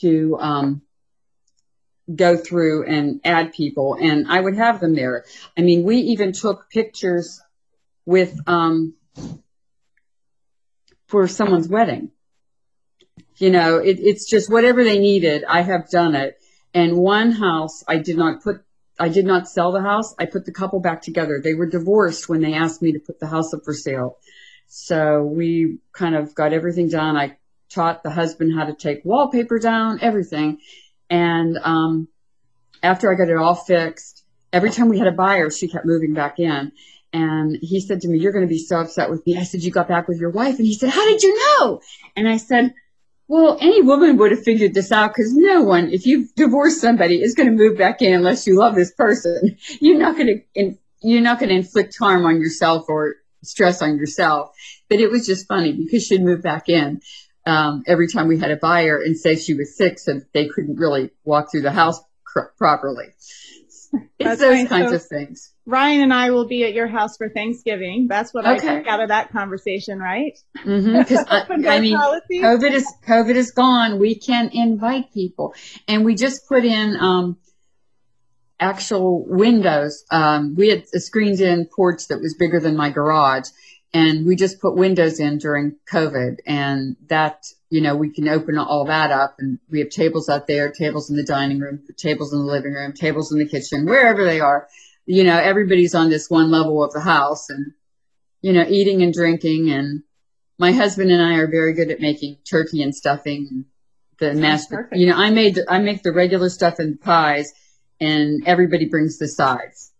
to 0.01 0.37
um, 0.39 0.83
go 2.15 2.37
through 2.37 2.87
and 2.87 3.21
add 3.25 3.53
people. 3.53 3.97
And 4.01 4.29
I 4.29 4.41
would 4.41 4.57
have 4.57 4.81
them 4.81 4.95
there. 4.95 5.25
I 5.57 5.63
mean, 5.63 5.85
we 5.85 5.97
even 5.99 6.33
took 6.33 6.71
pictures 6.71 7.41
with 8.07 8.39
um, 8.47 8.95
for 11.07 11.27
someone's 11.27 11.69
wedding. 11.69 12.11
You 13.37 13.51
know, 13.51 13.79
it, 13.79 13.99
it's 14.01 14.29
just 14.29 14.51
whatever 14.51 14.85
they 14.85 14.99
needed. 14.99 15.45
I 15.45 15.63
have 15.63 15.91
done 15.91 16.15
it. 16.15 16.41
And 16.75 16.97
one 16.97 17.33
house, 17.33 17.83
I 17.89 17.97
did 17.97 18.17
not 18.17 18.43
put, 18.43 18.63
I 18.99 19.09
did 19.09 19.25
not 19.25 19.49
sell 19.49 19.73
the 19.73 19.81
house. 19.81 20.15
I 20.19 20.27
put 20.27 20.45
the 20.45 20.53
couple 20.53 20.81
back 20.81 21.03
together. 21.03 21.41
They 21.43 21.55
were 21.55 21.67
divorced 21.67 22.29
when 22.29 22.41
they 22.41 22.55
asked 22.55 22.83
me 22.83 22.93
to 22.93 22.99
put 22.99 23.21
the 23.21 23.27
house 23.27 23.55
up 23.55 23.61
for 23.65 23.75
sale. 23.75 24.19
So 24.67 25.23
we 25.23 25.79
kind 25.93 26.15
of 26.15 26.35
got 26.35 26.53
everything 26.53 26.89
done. 26.89 27.17
I 27.17 27.37
taught 27.71 28.03
the 28.03 28.11
husband 28.11 28.55
how 28.55 28.67
to 28.67 28.75
take 28.75 29.05
wallpaper 29.05 29.59
down, 29.59 30.01
everything. 30.03 30.59
And, 31.09 31.59
um, 31.63 32.09
after 32.83 33.11
I 33.11 33.17
got 33.17 33.29
it 33.29 33.37
all 33.37 33.55
fixed, 33.55 34.25
every 34.53 34.71
time 34.71 34.89
we 34.89 34.99
had 34.99 35.09
a 35.09 35.13
buyer, 35.13 35.51
she 35.51 35.69
kept 35.69 35.87
moving 35.87 36.15
back 36.15 36.39
in. 36.39 36.73
And 37.13 37.57
he 37.61 37.81
said 37.81 38.03
to 38.03 38.09
me, 38.09 38.19
you're 38.19 38.33
going 38.33 38.47
to 38.47 38.49
be 38.49 38.59
so 38.59 38.81
upset 38.81 39.11
with 39.11 39.27
me. 39.27 39.39
I 39.39 39.45
said, 39.45 39.63
you 39.63 39.71
got 39.71 39.89
back 39.89 40.09
with 40.09 40.19
your 40.19 40.31
wife. 40.31 40.59
And 40.59 40.67
he 40.67 40.75
said, 40.75 40.91
how 40.91 41.05
did 41.07 41.23
you 41.23 41.35
know? 41.35 41.81
And 42.15 42.29
I 42.29 42.37
said, 42.37 42.75
well, 43.29 43.59
any 43.61 43.83
woman 43.83 44.17
would 44.17 44.31
have 44.31 44.43
figured 44.43 44.73
this 44.73 44.91
out 44.91 45.11
because 45.11 45.35
no 45.35 45.63
one, 45.63 45.91
if 45.93 46.07
you 46.07 46.29
divorce 46.35 46.81
somebody, 46.81 47.23
is 47.23 47.35
going 47.35 47.51
to 47.51 47.55
move 47.55 47.77
back 47.77 48.01
in 48.01 48.15
unless 48.15 48.47
you 48.47 48.59
love 48.59 48.75
this 48.75 48.93
person. 48.93 49.59
You're 49.81 49.99
not 49.99 50.17
going 50.17 50.45
to, 50.55 50.75
you're 51.01 51.23
not 51.23 51.39
going 51.39 51.51
to 51.51 51.55
inflict 51.55 51.97
harm 51.99 52.25
on 52.25 52.41
yourself 52.41 52.87
or 52.89 53.17
stress 53.45 53.83
on 53.83 53.99
yourself. 53.99 54.51
But 54.89 55.01
it 55.01 55.11
was 55.11 55.27
just 55.27 55.47
funny 55.47 55.73
because 55.73 56.05
she'd 56.05 56.23
move 56.23 56.43
back 56.43 56.69
in 56.69 57.03
um, 57.47 57.83
every 57.87 58.09
time 58.09 58.29
we 58.29 58.39
had 58.39 58.51
a 58.51 58.57
buyer 58.57 58.99
and 59.01 59.17
say 59.17 59.37
she 59.37 59.55
was 59.55 59.77
sick, 59.77 59.99
so 59.99 60.21
they 60.35 60.49
couldn't 60.49 60.77
really 60.77 61.11
walk 61.25 61.51
through 61.51 61.63
the 61.63 61.71
house 61.71 62.01
cr- 62.25 62.51
properly. 62.57 63.07
it's 64.19 64.41
those 64.41 64.69
kinds 64.69 64.91
so 64.91 64.97
of 64.97 65.05
things. 65.05 65.53
Ryan 65.69 66.01
and 66.01 66.15
I 66.15 66.31
will 66.31 66.47
be 66.47 66.65
at 66.65 66.73
your 66.73 66.87
house 66.87 67.19
for 67.19 67.29
Thanksgiving. 67.29 68.07
That's 68.09 68.33
what 68.33 68.47
okay. 68.47 68.55
I 68.55 68.79
took 68.79 68.87
out 68.87 69.01
of 69.01 69.09
that 69.09 69.31
conversation, 69.31 69.99
right? 69.99 70.33
Mm-hmm, 70.65 71.15
I, 71.31 71.47
I 71.69 71.81
mean, 71.81 71.95
COVID 71.95 72.73
is 72.73 72.91
COVID 73.07 73.35
is 73.35 73.51
gone. 73.51 73.99
We 73.99 74.15
can 74.15 74.49
invite 74.55 75.13
people, 75.13 75.55
and 75.87 76.07
we 76.07 76.15
just 76.15 76.49
put 76.49 76.65
in 76.65 76.97
um, 76.99 77.37
actual 78.59 79.27
windows. 79.29 80.05
Um, 80.11 80.55
we 80.57 80.71
had 80.71 80.85
a 80.95 81.01
screened 81.01 81.41
in 81.41 81.67
porch 81.67 82.09
that 82.09 82.19
was 82.19 82.35
bigger 82.39 82.61
than 82.61 82.75
my 82.75 82.89
garage, 82.89 83.49
and 83.93 84.27
we 84.27 84.37
just 84.37 84.63
put 84.63 84.75
windows 84.75 85.21
in 85.21 85.37
during 85.37 85.77
COVID, 85.93 86.39
and 86.47 86.97
that 87.09 87.45
you 87.69 87.83
know 87.83 87.95
we 87.95 88.09
can 88.11 88.27
open 88.27 88.57
all 88.57 88.87
that 88.87 89.11
up, 89.11 89.35
and 89.39 89.59
we 89.69 89.81
have 89.81 89.91
tables 89.91 90.31
out 90.31 90.47
there, 90.47 90.73
tables 90.73 91.11
in 91.11 91.17
the 91.17 91.25
dining 91.25 91.61
room, 91.61 91.81
tables 91.99 92.33
in 92.33 92.39
the 92.39 92.47
living 92.47 92.73
room, 92.73 92.95
tables 92.95 93.31
in 93.31 93.39
the 93.39 93.47
kitchen, 93.47 93.85
wherever 93.85 94.25
they 94.25 94.41
are. 94.41 94.67
You 95.09 95.25
know, 95.25 95.39
everybody's 95.39 95.95
on 95.95 96.11
this 96.11 96.29
one 96.29 96.51
level 96.51 96.85
of 96.85 96.93
the 96.93 97.01
house, 97.01 97.49
and 97.49 97.73
you 98.43 98.53
know, 98.53 98.67
eating 98.69 99.03
and 99.03 99.13
drinking, 99.13 99.71
and 99.71 100.03
my 100.59 100.73
husband 100.73 101.11
and 101.11 101.23
I 101.23 101.37
are 101.37 101.51
very 101.51 101.73
good 101.73 101.91
at 101.91 101.99
making 101.99 102.37
turkey 102.49 102.83
and 102.83 102.95
stuffing. 102.95 103.49
And 103.51 103.65
the 104.19 104.35
mashed, 104.39 104.69
you 104.93 105.07
know, 105.07 105.17
I 105.17 105.31
made 105.31 105.59
I 105.67 105.79
make 105.79 106.03
the 106.03 106.13
regular 106.13 106.51
stuff 106.51 106.79
and 106.79 107.01
pies, 107.01 107.55
and 107.99 108.47
everybody 108.47 108.85
brings 108.85 109.17
the 109.17 109.29
sides. 109.29 109.93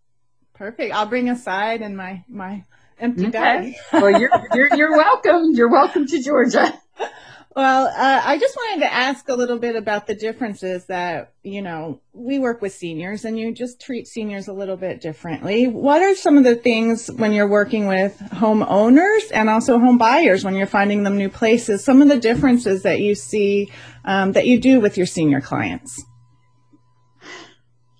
Perfect. 0.53 0.93
I'll 0.93 1.07
bring 1.07 1.27
a 1.29 1.35
side 1.35 1.81
and 1.81 1.97
my 1.97 2.23
my 2.27 2.65
empty 2.99 3.27
okay. 3.27 3.31
bag. 3.31 3.73
well, 3.93 4.19
you're, 4.19 4.29
you're, 4.53 4.75
you're 4.75 4.91
welcome. 4.95 5.53
You're 5.53 5.71
welcome 5.71 6.05
to 6.05 6.21
Georgia. 6.21 6.77
Well, 7.55 7.87
uh, 7.87 8.21
I 8.23 8.37
just 8.37 8.55
wanted 8.55 8.81
to 8.81 8.93
ask 8.93 9.27
a 9.27 9.33
little 9.33 9.57
bit 9.57 9.75
about 9.75 10.05
the 10.05 10.13
differences 10.13 10.85
that, 10.85 11.33
you 11.43 11.63
know, 11.63 11.99
we 12.13 12.37
work 12.37 12.61
with 12.61 12.73
seniors 12.73 13.25
and 13.25 13.39
you 13.39 13.51
just 13.53 13.81
treat 13.81 14.07
seniors 14.07 14.47
a 14.47 14.53
little 14.53 14.77
bit 14.77 15.01
differently. 15.01 15.67
What 15.67 16.03
are 16.03 16.15
some 16.15 16.37
of 16.37 16.43
the 16.43 16.55
things 16.55 17.07
when 17.07 17.33
you're 17.33 17.47
working 17.47 17.87
with 17.87 18.19
homeowners 18.31 19.31
and 19.33 19.49
also 19.49 19.79
home 19.79 19.97
buyers 19.97 20.45
when 20.45 20.53
you're 20.53 20.67
finding 20.67 21.01
them 21.03 21.17
new 21.17 21.27
places? 21.27 21.83
Some 21.83 22.03
of 22.03 22.07
the 22.07 22.19
differences 22.19 22.83
that 22.83 23.01
you 23.01 23.15
see 23.15 23.71
um, 24.05 24.33
that 24.33 24.45
you 24.45 24.59
do 24.59 24.79
with 24.79 24.95
your 24.95 25.07
senior 25.07 25.41
clients? 25.41 26.03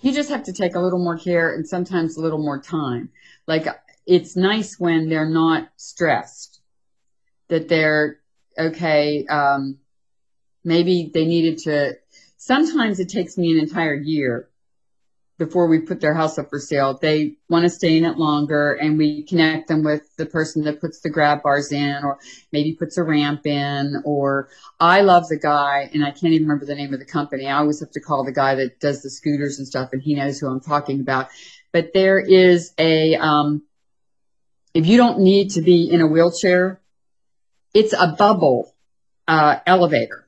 You 0.01 0.13
just 0.13 0.29
have 0.29 0.44
to 0.44 0.53
take 0.53 0.75
a 0.75 0.79
little 0.79 1.03
more 1.03 1.18
care 1.18 1.53
and 1.56 1.68
sometimes 1.68 2.18
a 2.18 2.22
little 2.22 2.41
more 2.41 2.62
time. 2.62 3.10
Like 3.48 3.68
it's 4.06 4.38
nice 4.38 4.79
when 4.79 5.10
they're 5.10 5.27
not 5.29 5.70
stressed, 5.75 6.62
that 7.50 7.68
they're 7.68 8.19
okay. 8.60 9.25
Um, 9.25 9.80
maybe 10.63 11.10
they 11.13 11.25
needed 11.25 11.60
to. 11.60 11.98
Sometimes 12.38 13.00
it 13.00 13.10
takes 13.10 13.38
me 13.38 13.51
an 13.51 13.60
entire 13.60 13.96
year 13.96 14.50
before 15.39 15.68
we 15.68 15.80
put 15.80 16.01
their 16.01 16.13
house 16.13 16.38
up 16.38 16.50
for 16.50 16.60
sale. 16.60 17.00
They 17.01 17.38
want 17.50 17.63
to 17.63 17.70
stay 17.70 17.98
in 17.98 18.04
it 18.04 18.18
longer 18.18 18.74
and 18.74 18.98
we 18.98 19.24
connect 19.24 19.70
them 19.70 19.84
with 19.84 20.04
the 20.18 20.25
person 20.25 20.66
that 20.66 20.82
puts 20.82 21.00
the 21.00 21.10
grab 21.10 21.42
bars 21.42 21.72
in 21.72 22.04
or 22.04 22.20
maybe 22.51 22.74
puts 22.74 22.98
a 22.98 23.04
ramp 23.04 23.48
in 23.48 24.01
or 24.04 24.50
I 24.80 25.01
love 25.01 25.30
the 25.30 25.39
guy 25.39 25.89
and 25.94 26.06
I 26.06 26.12
can't 26.12 26.34
even 26.34 26.46
remember 26.46 26.66
the 26.66 26.75
name 26.75 26.94
of 26.94 27.00
the 27.00 27.06
company. 27.06 27.48
I 27.48 27.58
always 27.58 27.80
have 27.80 27.92
to 27.92 28.01
call 28.01 28.25
the 28.25 28.34
guy 28.34 28.56
that 28.56 28.82
does 28.82 29.01
the 29.01 29.10
scooters 29.10 29.58
and 29.60 29.68
stuff 29.68 29.92
and 29.94 30.01
he 30.01 30.13
knows 30.13 30.39
who 30.39 30.48
I'm 30.48 30.60
talking 30.60 31.00
about. 31.00 31.30
But 31.72 31.94
there 31.94 32.20
is 32.20 32.74
a, 32.78 33.16
um, 33.16 33.63
if 34.74 34.86
you 34.86 34.98
don't 34.98 35.20
need 35.20 35.51
to 35.51 35.62
be 35.62 35.89
in 35.89 36.01
a 36.01 36.08
wheelchair, 36.08 36.82
it's 37.74 37.94
a 37.94 38.16
bubble 38.18 38.74
uh, 39.28 39.58
elevator. 39.66 40.26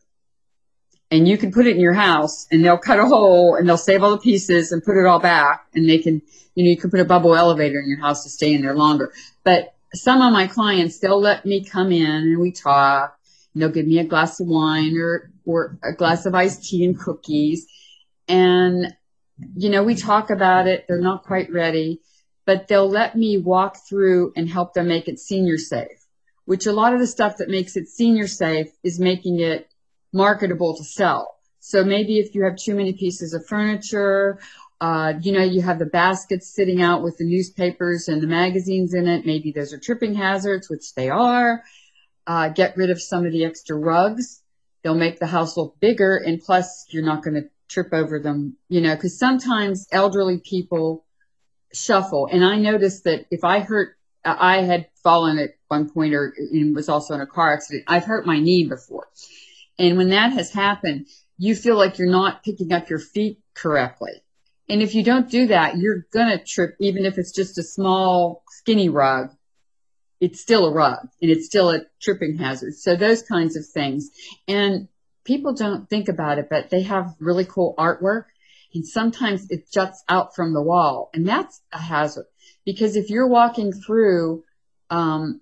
And 1.10 1.27
you 1.27 1.38
can 1.38 1.51
put 1.51 1.67
it 1.67 1.75
in 1.75 1.81
your 1.81 1.93
house 1.93 2.48
and 2.51 2.63
they'll 2.63 2.77
cut 2.77 3.00
a 3.00 3.05
hole 3.05 3.55
and 3.55 3.67
they'll 3.67 3.77
save 3.77 4.01
all 4.01 4.12
the 4.12 4.17
pieces 4.17 4.71
and 4.71 4.83
put 4.83 4.98
it 4.98 5.05
all 5.05 5.19
back 5.19 5.65
and 5.74 5.89
they 5.89 5.98
can, 5.98 6.21
you 6.55 6.63
know, 6.63 6.69
you 6.69 6.77
can 6.77 6.89
put 6.89 7.01
a 7.01 7.05
bubble 7.05 7.36
elevator 7.36 7.79
in 7.79 7.89
your 7.89 8.00
house 8.00 8.24
to 8.24 8.29
stay 8.29 8.53
in 8.53 8.62
there 8.62 8.75
longer. 8.75 9.12
But 9.43 9.74
some 9.93 10.21
of 10.21 10.31
my 10.31 10.48
clients, 10.48 11.00
they'll 11.00 11.19
let 11.19 11.45
me 11.45 11.65
come 11.65 11.91
in 11.91 12.05
and 12.05 12.39
we 12.39 12.53
talk 12.53 13.17
and 13.53 13.62
they'll 13.62 13.69
give 13.69 13.88
me 13.88 14.00
a 14.00 14.05
glass 14.05 14.39
of 14.39 14.48
wine 14.48 14.98
or, 14.98 15.31
or 15.45 15.77
a 15.83 15.93
glass 15.93 16.25
of 16.25 16.33
iced 16.33 16.63
tea 16.63 16.86
and 16.86 16.98
cookies. 16.98 17.67
And, 18.29 18.95
you 19.55 19.69
know, 19.69 19.83
we 19.83 19.95
talk 19.95 20.29
about 20.29 20.67
it. 20.67 20.86
They're 20.88 21.01
not 21.01 21.24
quite 21.24 21.51
ready 21.51 22.00
but 22.45 22.67
they'll 22.67 22.89
let 22.89 23.15
me 23.15 23.38
walk 23.38 23.77
through 23.88 24.33
and 24.36 24.50
help 24.50 24.74
them 24.74 24.88
make 24.88 25.07
it 25.07 25.19
senior 25.19 25.57
safe, 25.57 26.00
which 26.45 26.65
a 26.65 26.71
lot 26.71 26.93
of 26.93 27.00
the 27.00 27.07
stuff 27.07 27.38
that 27.38 27.50
makes 27.50 27.75
it 27.75 27.88
senior 27.88 28.27
safe 28.27 28.67
is 28.83 29.00
making 29.00 29.39
it 29.39 29.69
marketable 30.13 30.75
to 30.77 30.83
sell. 30.83 31.38
So 31.60 31.83
maybe 31.83 32.19
if 32.19 32.33
you 32.33 32.43
have 32.43 32.55
too 32.55 32.75
many 32.75 32.93
pieces 32.93 33.33
of 33.33 33.45
furniture, 33.45 34.39
uh, 34.81 35.13
you 35.21 35.31
know, 35.31 35.43
you 35.43 35.62
have 35.62 35.77
the 35.77 35.86
baskets 35.86 36.51
sitting 36.53 36.81
out 36.81 37.03
with 37.03 37.17
the 37.17 37.24
newspapers 37.24 38.07
and 38.07 38.21
the 38.21 38.27
magazines 38.27 38.95
in 38.95 39.07
it. 39.07 39.27
Maybe 39.27 39.51
those 39.51 39.74
are 39.74 39.77
tripping 39.77 40.15
hazards, 40.15 40.69
which 40.71 40.95
they 40.95 41.10
are. 41.10 41.63
Uh, 42.25 42.50
get 42.50 42.75
rid 42.77 42.89
of 42.89 43.00
some 43.00 43.25
of 43.25 43.31
the 43.31 43.45
extra 43.45 43.77
rugs. 43.77 44.41
They'll 44.83 44.95
make 44.95 45.19
the 45.19 45.27
house 45.27 45.55
look 45.55 45.79
bigger. 45.79 46.17
And 46.17 46.41
plus, 46.41 46.88
you're 46.89 47.05
not 47.05 47.24
going 47.24 47.36
to 47.36 47.50
trip 47.69 47.93
over 47.93 48.19
them, 48.19 48.57
you 48.69 48.81
know, 48.81 48.95
because 48.95 49.19
sometimes 49.19 49.88
elderly 49.91 50.39
people 50.39 51.05
shuffle. 51.74 52.27
And 52.31 52.43
I 52.43 52.57
noticed 52.57 53.03
that 53.03 53.27
if 53.29 53.43
I 53.43 53.60
hurt, 53.60 53.95
I 54.25 54.63
had 54.63 54.88
fallen 55.03 55.38
at 55.39 55.51
one 55.67 55.89
point 55.89 56.13
or 56.13 56.34
was 56.74 56.89
also 56.89 57.13
in 57.13 57.22
a 57.22 57.27
car 57.27 57.53
accident. 57.53 57.86
I've 57.88 58.05
hurt 58.05 58.25
my 58.25 58.39
knee 58.39 58.65
before. 58.65 59.08
And 59.77 59.98
when 59.98 60.10
that 60.10 60.34
has 60.34 60.51
happened, 60.51 61.08
you 61.38 61.55
feel 61.55 61.75
like 61.75 61.98
you're 61.98 62.10
not 62.10 62.43
picking 62.43 62.72
up 62.72 62.89
your 62.89 63.00
feet 63.00 63.39
correctly. 63.53 64.12
And 64.70 64.81
if 64.81 64.96
you 64.96 65.03
don't 65.03 65.29
do 65.29 65.48
that, 65.48 65.77
you're 65.77 66.05
going 66.13 66.29
to 66.29 66.43
trip, 66.43 66.75
even 66.79 67.05
if 67.05 67.17
it's 67.17 67.31
just 67.31 67.58
a 67.58 67.63
small 67.63 68.43
skinny 68.50 68.89
rug. 68.89 69.31
It's 70.20 70.39
still 70.39 70.67
a 70.67 70.72
rug 70.72 71.08
and 71.20 71.31
it's 71.31 71.48
still 71.48 71.72
a 71.72 71.81
tripping 72.00 72.38
hazard. 72.38 72.75
So 72.75 72.96
those 72.96 73.24
kinds 73.24 73.55
of 73.58 73.65
things. 73.67 74.12
And 74.48 74.88
people 75.25 75.53
don't 75.53 75.89
think 75.89 76.10
about 76.10 76.38
it, 76.38 76.48
but 76.48 76.70
they 76.70 76.84
have 76.84 77.15
really 77.20 77.46
cool 77.46 77.74
artwork 77.77 78.25
and 78.74 78.88
sometimes 78.88 79.50
it 79.50 79.72
juts 79.72 80.03
out 80.08 80.36
from 80.36 80.53
the 80.53 80.62
wall 80.62 81.10
and 81.13 81.27
that's 81.27 81.62
a 81.74 81.77
hazard 81.77 82.25
because 82.65 82.96
if 82.96 83.10
you're 83.10 83.27
walking 83.27 83.72
through 83.72 84.43
um, 84.91 85.41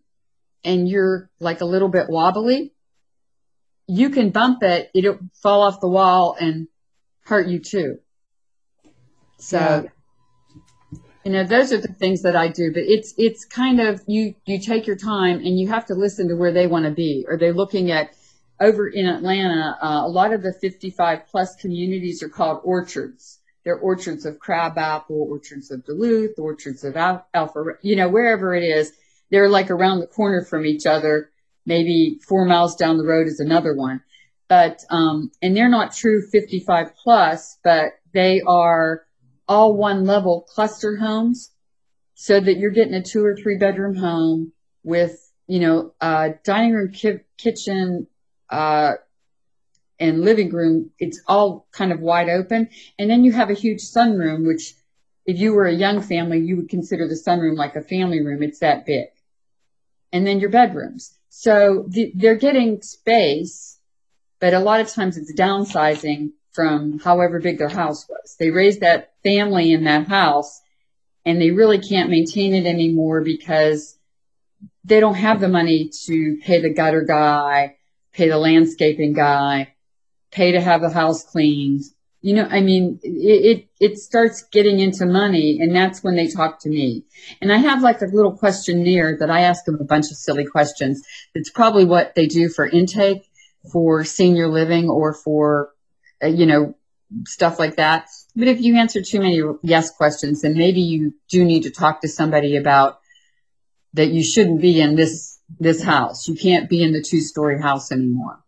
and 0.64 0.88
you're 0.88 1.30
like 1.40 1.62
a 1.62 1.66
little 1.66 1.90
bit 1.90 2.10
wobbly 2.10 2.74
you 3.88 4.10
can 4.10 4.30
bump 4.30 4.64
it 4.64 4.90
it'll 4.94 5.20
fall 5.34 5.64
off 5.64 5.82
the 5.82 5.88
wall 5.88 6.38
and 6.40 6.68
hurt 7.26 7.48
you 7.48 7.60
too 7.60 8.00
so 9.38 9.90
yeah. 10.94 11.00
you 11.26 11.32
know 11.32 11.44
those 11.44 11.74
are 11.74 11.78
the 11.78 11.88
things 11.88 12.22
that 12.22 12.36
i 12.36 12.48
do 12.48 12.72
but 12.72 12.84
it's 12.84 13.14
it's 13.18 13.46
kind 13.46 13.82
of 13.82 14.02
you 14.08 14.36
you 14.46 14.60
take 14.60 14.88
your 14.88 14.96
time 14.96 15.38
and 15.38 15.60
you 15.60 15.68
have 15.68 15.86
to 15.86 15.96
listen 15.96 16.30
to 16.30 16.36
where 16.36 16.52
they 16.52 16.68
want 16.68 16.86
to 16.86 16.92
be 16.92 17.26
are 17.28 17.38
they 17.38 17.52
looking 17.52 17.92
at 17.92 18.14
over 18.60 18.88
in 18.88 19.06
Atlanta, 19.06 19.78
uh, 19.82 20.02
a 20.06 20.08
lot 20.08 20.34
of 20.34 20.42
the 20.42 20.54
55 20.54 21.28
plus 21.28 21.56
communities 21.56 22.22
are 22.22 22.30
called 22.30 22.62
orchards. 22.64 23.40
They're 23.64 23.78
orchards 23.78 24.26
of 24.26 24.40
crabapple, 24.40 25.28
orchards 25.30 25.72
of 25.72 25.86
Duluth, 25.86 26.38
orchards 26.38 26.84
of 26.84 26.98
Alpha, 26.98 27.64
you 27.82 27.96
know, 27.96 28.10
wherever 28.10 28.56
it 28.56 28.64
is. 28.64 28.92
They're 29.32 29.50
like 29.50 29.70
around 29.70 30.00
the 30.00 30.08
corner 30.08 30.44
from 30.44 30.66
each 30.66 30.86
other. 30.86 31.32
Maybe 31.66 32.20
four 32.28 32.46
miles 32.46 32.76
down 32.76 32.98
the 32.98 33.06
road 33.06 33.28
is 33.28 33.40
another 33.40 33.76
one. 33.76 34.02
But, 34.48 34.84
um, 34.90 35.32
and 35.42 35.56
they're 35.56 35.70
not 35.70 35.94
true 35.94 36.22
55 36.32 36.96
plus, 37.04 37.58
but 37.64 37.94
they 38.14 38.42
are 38.42 39.04
all 39.48 39.76
one 39.76 40.06
level 40.06 40.46
cluster 40.54 40.96
homes 40.98 41.52
so 42.16 42.40
that 42.40 42.58
you're 42.58 42.72
getting 42.72 42.96
a 42.96 43.04
two 43.04 43.24
or 43.24 43.36
three 43.36 43.58
bedroom 43.58 43.96
home 43.96 44.52
with, 44.84 45.32
you 45.48 45.60
know, 45.60 45.94
a 46.02 46.34
dining 46.44 46.74
room, 46.74 46.92
ki- 46.92 47.20
kitchen, 47.38 48.08
uh, 48.50 48.94
and 50.00 50.22
living 50.22 50.50
room, 50.50 50.92
it's 50.98 51.22
all 51.28 51.68
kind 51.72 51.92
of 51.92 52.00
wide 52.00 52.30
open. 52.30 52.70
And 52.98 53.10
then 53.10 53.24
you 53.24 53.32
have 53.34 53.50
a 53.50 53.54
huge 53.54 53.82
sunroom, 53.82 54.48
which 54.48 54.74
if 55.26 55.38
you 55.40 55.54
were 55.54 55.66
a 55.66 55.74
young 55.74 56.02
family, 56.02 56.40
you 56.40 56.56
would 56.58 56.70
consider 56.70 57.08
the 57.08 57.16
sunroom 57.16 57.56
like 57.56 57.76
a 57.76 57.82
family 57.82 58.24
room. 58.24 58.42
It's 58.42 58.60
that 58.60 58.86
big. 58.86 59.08
And 60.12 60.26
then 60.26 60.40
your 60.40 60.50
bedrooms. 60.50 61.18
So 61.30 61.86
the, 61.88 62.12
they're 62.16 62.36
getting 62.36 62.82
space, 62.82 63.80
but 64.40 64.54
a 64.54 64.60
lot 64.60 64.82
of 64.82 64.90
times 64.90 65.18
it's 65.18 65.34
downsizing 65.34 66.32
from 66.52 67.00
however 67.00 67.40
big 67.40 67.58
their 67.58 67.70
house 67.70 68.08
was. 68.10 68.36
They 68.40 68.50
raised 68.50 68.82
that 68.82 69.14
family 69.24 69.72
in 69.72 69.84
that 69.84 70.08
house 70.08 70.62
and 71.26 71.40
they 71.40 71.52
really 71.52 71.80
can't 71.80 72.10
maintain 72.10 72.54
it 72.54 72.66
anymore 72.66 73.22
because 73.22 73.98
they 74.84 75.00
don't 75.00 75.16
have 75.16 75.40
the 75.40 75.48
money 75.48 75.92
to 76.06 76.38
pay 76.44 76.60
the 76.60 76.74
gutter 76.74 77.04
guy 77.04 77.76
pay 78.14 78.30
the 78.30 78.38
landscaping 78.38 79.14
guy, 79.14 79.74
pay 80.32 80.52
to 80.52 80.62
have 80.62 80.82
the 80.82 80.90
house 80.90 81.24
cleaned. 81.24 81.84
You 82.22 82.36
know, 82.36 82.48
I 82.50 82.60
mean, 82.60 83.00
it, 83.02 83.10
it, 83.10 83.68
it 83.80 83.98
starts 83.98 84.44
getting 84.52 84.80
into 84.80 85.06
money 85.06 85.60
and 85.62 85.74
that's 85.74 86.04
when 86.04 86.16
they 86.16 86.28
talk 86.28 86.60
to 86.62 86.70
me. 86.70 87.06
And 87.42 87.52
I 87.52 87.58
have 87.58 87.82
like 87.82 88.02
a 88.02 88.08
little 88.08 88.36
questionnaire 88.36 89.18
that 89.20 89.30
I 89.30 89.42
ask 89.42 89.64
them 89.64 89.78
a 89.80 89.86
bunch 89.86 90.12
of 90.12 90.18
silly 90.18 90.46
questions. 90.46 91.02
It's 91.34 91.50
probably 91.50 91.86
what 91.86 92.16
they 92.16 92.28
do 92.28 92.50
for 92.50 92.68
intake 92.68 93.30
for 93.72 94.04
senior 94.04 94.48
living 94.48 94.90
or 94.90 95.14
for, 95.14 95.74
uh, 96.22 96.28
you 96.28 96.46
know, 96.46 96.76
stuff 97.26 97.60
like 97.60 97.78
that. 97.78 98.08
But 98.36 98.48
if 98.48 98.62
you 98.62 98.76
answer 98.78 99.02
too 99.02 99.20
many 99.20 99.42
yes 99.64 99.92
questions, 99.92 100.42
then 100.42 100.58
maybe 100.58 100.82
you 100.82 101.14
do 101.30 101.44
need 101.44 101.64
to 101.64 101.72
talk 101.72 102.02
to 102.02 102.08
somebody 102.08 102.56
about 102.56 103.00
that 103.94 104.10
you 104.10 104.24
shouldn't 104.24 104.62
be 104.62 104.80
in 104.80 104.96
this 104.96 105.40
this 105.60 105.82
house. 105.84 106.28
You 106.28 106.36
can't 106.36 106.70
be 106.70 106.84
in 106.84 106.94
the 106.94 107.02
two 107.02 107.22
story 107.22 107.60
house 107.60 107.92
anymore. 107.92 108.40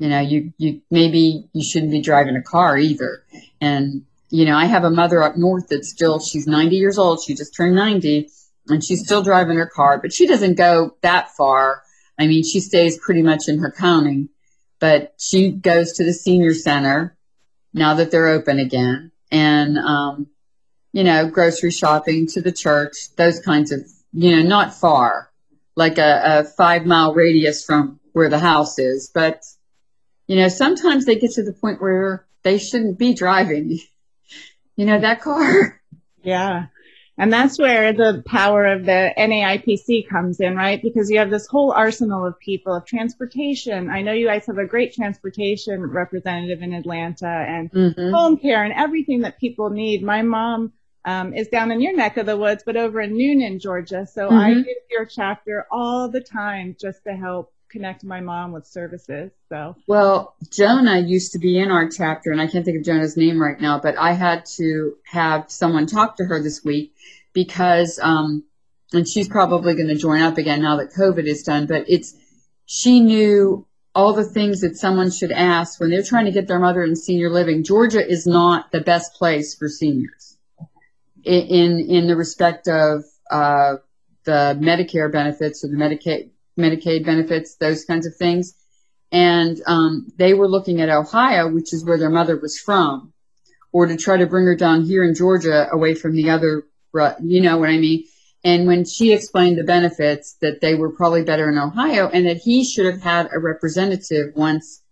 You 0.00 0.08
know, 0.08 0.20
you 0.20 0.54
you 0.56 0.80
maybe 0.90 1.44
you 1.52 1.62
shouldn't 1.62 1.92
be 1.92 2.00
driving 2.00 2.34
a 2.34 2.42
car 2.42 2.78
either. 2.78 3.22
And 3.60 4.06
you 4.30 4.46
know, 4.46 4.56
I 4.56 4.64
have 4.64 4.82
a 4.82 4.90
mother 4.90 5.22
up 5.22 5.36
north 5.36 5.68
that's 5.68 5.90
still 5.90 6.20
she's 6.20 6.46
90 6.46 6.74
years 6.74 6.96
old. 6.96 7.22
She 7.22 7.34
just 7.34 7.54
turned 7.54 7.76
90 7.76 8.30
and 8.68 8.82
she's 8.82 9.04
still 9.04 9.22
driving 9.22 9.58
her 9.58 9.66
car, 9.66 9.98
but 9.98 10.14
she 10.14 10.26
doesn't 10.26 10.54
go 10.54 10.96
that 11.02 11.36
far. 11.36 11.82
I 12.18 12.26
mean, 12.28 12.44
she 12.44 12.60
stays 12.60 12.98
pretty 12.98 13.20
much 13.20 13.46
in 13.46 13.58
her 13.58 13.70
county, 13.70 14.30
but 14.78 15.14
she 15.18 15.50
goes 15.50 15.92
to 15.92 16.04
the 16.04 16.14
senior 16.14 16.54
center 16.54 17.14
now 17.74 17.94
that 17.94 18.10
they're 18.10 18.28
open 18.28 18.58
again 18.58 19.12
and, 19.30 19.76
um, 19.76 20.28
you 20.94 21.04
know, 21.04 21.28
grocery 21.28 21.70
shopping 21.72 22.26
to 22.28 22.40
the 22.40 22.52
church, 22.52 23.14
those 23.16 23.38
kinds 23.40 23.70
of, 23.70 23.86
you 24.14 24.34
know, 24.34 24.42
not 24.42 24.72
far, 24.74 25.30
like 25.76 25.98
a, 25.98 26.22
a 26.24 26.44
five 26.44 26.86
mile 26.86 27.12
radius 27.12 27.62
from 27.64 28.00
where 28.12 28.30
the 28.30 28.38
house 28.38 28.78
is. 28.78 29.10
But, 29.12 29.44
you 30.30 30.36
know, 30.36 30.46
sometimes 30.46 31.06
they 31.06 31.16
get 31.16 31.32
to 31.32 31.42
the 31.42 31.52
point 31.52 31.82
where 31.82 32.24
they 32.44 32.58
shouldn't 32.58 33.00
be 33.00 33.14
driving, 33.14 33.80
you 34.76 34.86
know, 34.86 35.00
that 35.00 35.22
car. 35.22 35.82
Yeah. 36.22 36.66
And 37.18 37.32
that's 37.32 37.58
where 37.58 37.92
the 37.92 38.22
power 38.24 38.64
of 38.64 38.86
the 38.86 39.12
NAIPC 39.18 40.08
comes 40.08 40.38
in, 40.38 40.54
right? 40.54 40.80
Because 40.80 41.10
you 41.10 41.18
have 41.18 41.30
this 41.30 41.48
whole 41.48 41.72
arsenal 41.72 42.24
of 42.24 42.38
people 42.38 42.72
of 42.72 42.86
transportation. 42.86 43.90
I 43.90 44.02
know 44.02 44.12
you 44.12 44.26
guys 44.28 44.46
have 44.46 44.58
a 44.58 44.66
great 44.66 44.94
transportation 44.94 45.82
representative 45.82 46.62
in 46.62 46.74
Atlanta 46.74 47.26
and 47.26 47.72
mm-hmm. 47.72 48.14
home 48.14 48.36
care 48.36 48.62
and 48.62 48.72
everything 48.72 49.22
that 49.22 49.40
people 49.40 49.70
need. 49.70 50.04
My 50.04 50.22
mom 50.22 50.72
um, 51.04 51.34
is 51.34 51.48
down 51.48 51.72
in 51.72 51.80
your 51.80 51.96
neck 51.96 52.18
of 52.18 52.26
the 52.26 52.36
woods, 52.36 52.62
but 52.64 52.76
over 52.76 53.00
in 53.00 53.14
Newnan, 53.14 53.60
Georgia. 53.60 54.06
So 54.06 54.28
mm-hmm. 54.28 54.38
I 54.38 54.50
use 54.50 54.66
your 54.88 55.06
chapter 55.06 55.66
all 55.72 56.08
the 56.08 56.20
time 56.20 56.76
just 56.80 57.02
to 57.02 57.14
help 57.14 57.52
connect 57.70 58.04
my 58.04 58.20
mom 58.20 58.52
with 58.52 58.66
services. 58.66 59.30
So, 59.48 59.76
well, 59.86 60.34
Jonah 60.50 60.98
used 60.98 61.32
to 61.32 61.38
be 61.38 61.58
in 61.58 61.70
our 61.70 61.88
chapter, 61.88 62.30
and 62.30 62.40
I 62.40 62.46
can't 62.46 62.64
think 62.64 62.78
of 62.78 62.84
Jonah's 62.84 63.16
name 63.16 63.40
right 63.40 63.60
now, 63.60 63.80
but 63.80 63.96
I 63.96 64.12
had 64.12 64.46
to 64.56 64.96
have 65.04 65.50
someone 65.50 65.86
talk 65.86 66.16
to 66.16 66.24
her 66.24 66.42
this 66.42 66.64
week 66.64 66.94
because, 67.32 67.98
um, 68.02 68.44
and 68.92 69.08
she's 69.08 69.28
probably 69.28 69.74
going 69.74 69.88
to 69.88 69.96
join 69.96 70.20
up 70.20 70.36
again 70.36 70.62
now 70.62 70.76
that 70.76 70.92
COVID 70.92 71.26
is 71.26 71.42
done, 71.42 71.66
but 71.66 71.84
it's, 71.88 72.14
she 72.66 73.00
knew 73.00 73.66
all 73.94 74.12
the 74.12 74.24
things 74.24 74.60
that 74.60 74.76
someone 74.76 75.10
should 75.10 75.32
ask 75.32 75.80
when 75.80 75.90
they're 75.90 76.02
trying 76.02 76.26
to 76.26 76.32
get 76.32 76.46
their 76.46 76.60
mother 76.60 76.82
in 76.82 76.94
senior 76.96 77.30
living. 77.30 77.64
Georgia 77.64 78.06
is 78.06 78.26
not 78.26 78.70
the 78.72 78.80
best 78.80 79.14
place 79.14 79.54
for 79.54 79.68
seniors 79.68 80.36
in, 81.24 81.40
in, 81.42 81.90
in 81.90 82.06
the 82.06 82.16
respect 82.16 82.68
of, 82.68 83.04
uh, 83.30 83.76
the 84.24 84.56
Medicare 84.60 85.10
benefits 85.10 85.64
or 85.64 85.68
the 85.68 85.76
Medicaid 85.76 86.30
Medicaid 86.60 87.04
benefits, 87.04 87.56
those 87.56 87.84
kinds 87.84 88.06
of 88.06 88.14
things. 88.16 88.54
And 89.12 89.60
um, 89.66 90.08
they 90.16 90.34
were 90.34 90.48
looking 90.48 90.80
at 90.80 90.88
Ohio, 90.88 91.48
which 91.52 91.72
is 91.72 91.84
where 91.84 91.98
their 91.98 92.10
mother 92.10 92.36
was 92.36 92.58
from, 92.58 93.12
or 93.72 93.86
to 93.86 93.96
try 93.96 94.16
to 94.16 94.26
bring 94.26 94.44
her 94.44 94.54
down 94.54 94.84
here 94.84 95.02
in 95.02 95.14
Georgia 95.14 95.68
away 95.72 95.94
from 95.94 96.14
the 96.14 96.30
other, 96.30 96.64
you 97.22 97.40
know 97.40 97.58
what 97.58 97.70
I 97.70 97.78
mean? 97.78 98.04
And 98.42 98.66
when 98.66 98.84
she 98.84 99.12
explained 99.12 99.58
the 99.58 99.64
benefits, 99.64 100.36
that 100.40 100.60
they 100.60 100.74
were 100.74 100.90
probably 100.90 101.24
better 101.24 101.48
in 101.48 101.58
Ohio 101.58 102.08
and 102.08 102.26
that 102.26 102.38
he 102.38 102.64
should 102.64 102.86
have 102.86 103.02
had 103.02 103.28
a 103.32 103.38
representative 103.38 104.34
once 104.34 104.82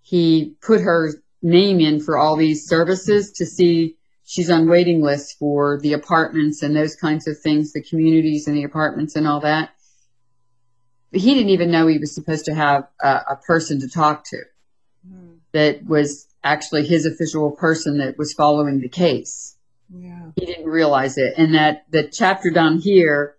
he 0.00 0.56
put 0.60 0.80
her 0.80 1.12
name 1.42 1.80
in 1.80 2.00
for 2.00 2.18
all 2.18 2.36
these 2.36 2.66
services 2.66 3.32
to 3.32 3.46
see 3.46 3.96
she's 4.24 4.50
on 4.50 4.68
waiting 4.68 5.02
lists 5.02 5.34
for 5.38 5.78
the 5.82 5.92
apartments 5.92 6.62
and 6.62 6.74
those 6.74 6.96
kinds 6.96 7.28
of 7.28 7.38
things, 7.38 7.72
the 7.72 7.82
communities 7.82 8.48
and 8.48 8.56
the 8.56 8.64
apartments 8.64 9.14
and 9.14 9.26
all 9.26 9.40
that 9.40 9.70
he 11.12 11.34
didn't 11.34 11.50
even 11.50 11.70
know 11.70 11.86
he 11.86 11.98
was 11.98 12.14
supposed 12.14 12.44
to 12.44 12.54
have 12.54 12.86
a, 13.00 13.20
a 13.30 13.36
person 13.36 13.80
to 13.80 13.88
talk 13.88 14.24
to 14.24 14.42
mm. 15.08 15.38
that 15.52 15.84
was 15.84 16.26
actually 16.42 16.86
his 16.86 17.06
official 17.06 17.50
person 17.50 17.98
that 17.98 18.16
was 18.16 18.32
following 18.32 18.80
the 18.80 18.88
case. 18.88 19.56
Yeah. 19.92 20.30
He 20.36 20.46
didn't 20.46 20.66
realize 20.66 21.18
it. 21.18 21.34
And 21.36 21.54
that 21.54 21.84
the 21.90 22.04
chapter 22.04 22.50
down 22.50 22.78
here 22.78 23.36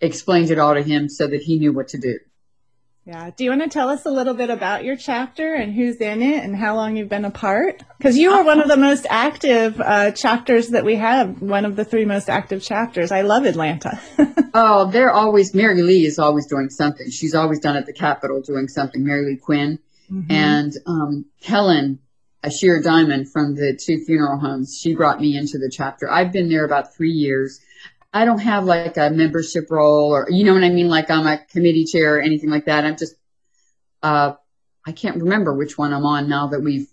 explained 0.00 0.50
it 0.50 0.58
all 0.58 0.74
to 0.74 0.82
him 0.82 1.08
so 1.08 1.26
that 1.26 1.42
he 1.42 1.58
knew 1.58 1.72
what 1.72 1.88
to 1.88 1.98
do. 1.98 2.18
Yeah. 3.08 3.30
Do 3.34 3.42
you 3.42 3.48
want 3.48 3.62
to 3.62 3.70
tell 3.70 3.88
us 3.88 4.04
a 4.04 4.10
little 4.10 4.34
bit 4.34 4.50
about 4.50 4.84
your 4.84 4.94
chapter 4.94 5.54
and 5.54 5.72
who's 5.72 5.96
in 5.96 6.20
it 6.20 6.44
and 6.44 6.54
how 6.54 6.76
long 6.76 6.94
you've 6.94 7.08
been 7.08 7.24
a 7.24 7.30
part? 7.30 7.82
Because 7.96 8.18
you 8.18 8.32
are 8.32 8.44
one 8.44 8.60
of 8.60 8.68
the 8.68 8.76
most 8.76 9.06
active 9.08 9.80
uh, 9.80 10.10
chapters 10.10 10.68
that 10.68 10.84
we 10.84 10.96
have, 10.96 11.40
one 11.40 11.64
of 11.64 11.74
the 11.74 11.86
three 11.86 12.04
most 12.04 12.28
active 12.28 12.62
chapters. 12.62 13.10
I 13.10 13.22
love 13.22 13.46
Atlanta. 13.46 13.98
oh, 14.52 14.90
they're 14.90 15.10
always, 15.10 15.54
Mary 15.54 15.80
Lee 15.80 16.04
is 16.04 16.18
always 16.18 16.46
doing 16.48 16.68
something. 16.68 17.10
She's 17.10 17.34
always 17.34 17.60
done 17.60 17.76
at 17.76 17.86
the 17.86 17.94
Capitol 17.94 18.42
doing 18.42 18.68
something, 18.68 19.02
Mary 19.02 19.24
Lee 19.24 19.38
Quinn. 19.38 19.78
Mm-hmm. 20.12 20.30
And 20.30 20.72
um, 20.86 21.24
Helen 21.42 22.00
Ashir 22.42 22.82
Diamond 22.82 23.32
from 23.32 23.54
the 23.54 23.74
two 23.82 24.04
funeral 24.04 24.38
homes, 24.38 24.78
she 24.78 24.94
brought 24.94 25.18
me 25.18 25.34
into 25.34 25.56
the 25.56 25.72
chapter. 25.74 26.10
I've 26.10 26.30
been 26.30 26.50
there 26.50 26.66
about 26.66 26.94
three 26.94 27.12
years. 27.12 27.58
I 28.12 28.24
don't 28.24 28.38
have 28.38 28.64
like 28.64 28.96
a 28.96 29.10
membership 29.10 29.70
role 29.70 30.10
or, 30.12 30.28
you 30.30 30.44
know 30.44 30.54
what 30.54 30.64
I 30.64 30.70
mean? 30.70 30.88
Like 30.88 31.10
I'm 31.10 31.26
a 31.26 31.38
committee 31.38 31.84
chair 31.84 32.16
or 32.16 32.20
anything 32.20 32.48
like 32.48 32.64
that. 32.64 32.84
I'm 32.84 32.96
just, 32.96 33.14
uh, 34.02 34.34
I 34.86 34.92
can't 34.92 35.18
remember 35.18 35.54
which 35.54 35.76
one 35.76 35.92
I'm 35.92 36.06
on 36.06 36.28
now 36.28 36.48
that 36.48 36.60
we've, 36.60 36.86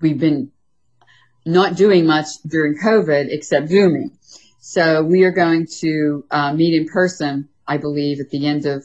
we've 0.00 0.18
been 0.18 0.50
not 1.46 1.76
doing 1.76 2.06
much 2.06 2.26
during 2.46 2.76
COVID 2.76 3.28
except 3.30 3.68
Zooming. 3.68 4.18
So 4.60 5.02
we 5.02 5.24
are 5.24 5.30
going 5.30 5.66
to 5.80 6.24
uh, 6.30 6.52
meet 6.52 6.74
in 6.74 6.88
person, 6.88 7.48
I 7.66 7.76
believe, 7.76 8.18
at 8.18 8.30
the 8.30 8.46
end 8.46 8.66
of 8.66 8.84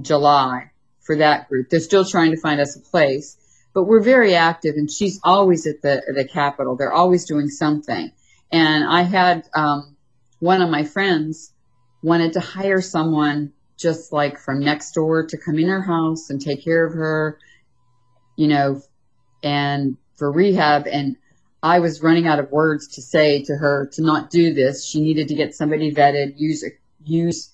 July 0.00 0.72
for 1.00 1.16
that 1.16 1.48
group. 1.48 1.70
They're 1.70 1.80
still 1.80 2.04
trying 2.04 2.32
to 2.32 2.40
find 2.40 2.60
us 2.60 2.76
a 2.76 2.80
place, 2.80 3.36
but 3.72 3.84
we're 3.84 4.02
very 4.02 4.34
active 4.34 4.74
and 4.74 4.90
she's 4.90 5.20
always 5.22 5.66
at 5.68 5.80
the, 5.80 6.02
the 6.14 6.24
Capitol. 6.24 6.74
They're 6.74 6.92
always 6.92 7.24
doing 7.24 7.48
something. 7.48 8.10
And 8.50 8.84
I 8.84 9.02
had, 9.02 9.48
um, 9.54 9.89
one 10.40 10.60
of 10.60 10.70
my 10.70 10.84
friends 10.84 11.52
wanted 12.02 12.32
to 12.32 12.40
hire 12.40 12.80
someone 12.80 13.52
just 13.76 14.12
like 14.12 14.38
from 14.38 14.60
next 14.60 14.92
door 14.92 15.26
to 15.26 15.38
come 15.38 15.58
in 15.58 15.68
her 15.68 15.82
house 15.82 16.28
and 16.28 16.40
take 16.40 16.64
care 16.64 16.84
of 16.84 16.92
her, 16.92 17.38
you 18.36 18.48
know, 18.48 18.82
and 19.42 19.96
for 20.16 20.30
rehab. 20.30 20.86
And 20.86 21.16
I 21.62 21.78
was 21.78 22.02
running 22.02 22.26
out 22.26 22.38
of 22.38 22.50
words 22.50 22.88
to 22.94 23.02
say 23.02 23.42
to 23.44 23.54
her 23.54 23.86
to 23.92 24.02
not 24.02 24.30
do 24.30 24.52
this. 24.52 24.86
She 24.86 25.00
needed 25.00 25.28
to 25.28 25.34
get 25.34 25.54
somebody 25.54 25.92
vetted, 25.92 26.34
use, 26.36 26.64
use 27.04 27.50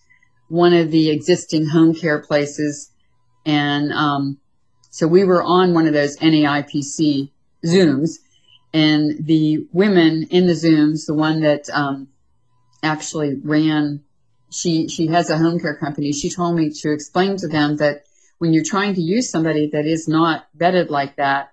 one 0.49 0.72
of 0.72 0.90
the 0.90 1.11
existing 1.11 1.66
home 1.66 1.94
care 1.94 2.20
places. 2.20 2.90
And, 3.44 3.92
um, 3.92 4.38
so 4.90 5.07
we 5.07 5.25
were 5.25 5.42
on 5.42 5.75
one 5.75 5.87
of 5.87 5.92
those 5.92 6.16
NAIPC 6.18 7.31
Zooms 7.64 8.18
and 8.72 9.27
the 9.27 9.66
women 9.72 10.29
in 10.31 10.46
the 10.46 10.55
Zooms, 10.55 11.07
the 11.07 11.14
one 11.14 11.40
that, 11.40 11.68
um, 11.70 12.09
actually 12.87 13.37
ran 13.44 14.03
she 14.51 14.88
she 14.88 15.09
has 15.09 15.31
a 15.31 15.38
home 15.38 15.59
care 15.61 15.77
company. 15.77 16.12
She 16.12 16.31
told 16.31 16.57
me 16.57 16.70
to 16.70 16.92
explain 16.92 17.37
to 17.38 17.49
them 17.49 17.77
that 17.77 18.05
when 18.38 18.53
you're 18.53 18.64
trying 18.64 18.94
to 18.94 19.03
use 19.03 19.31
somebody 19.31 19.70
that 19.72 19.87
is 19.87 20.09
not 20.09 20.46
vetted 20.57 20.90
like 20.90 21.16
that 21.16 21.53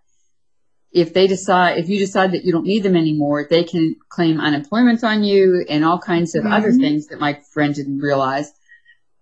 if 0.91 1.13
they 1.13 1.27
decide 1.27 1.79
if 1.79 1.89
you 1.89 1.97
decide 1.97 2.31
that 2.33 2.45
you 2.45 2.51
don't 2.51 2.65
need 2.65 2.83
them 2.83 2.95
anymore 2.95 3.47
they 3.49 3.63
can 3.63 3.95
claim 4.09 4.39
unemployment 4.39 5.03
on 5.03 5.23
you 5.23 5.65
and 5.67 5.83
all 5.83 5.99
kinds 5.99 6.35
of 6.35 6.43
mm-hmm. 6.43 6.53
other 6.53 6.71
things 6.71 7.07
that 7.07 7.19
my 7.19 7.39
friend 7.53 7.73
didn't 7.73 7.99
realize. 7.99 8.51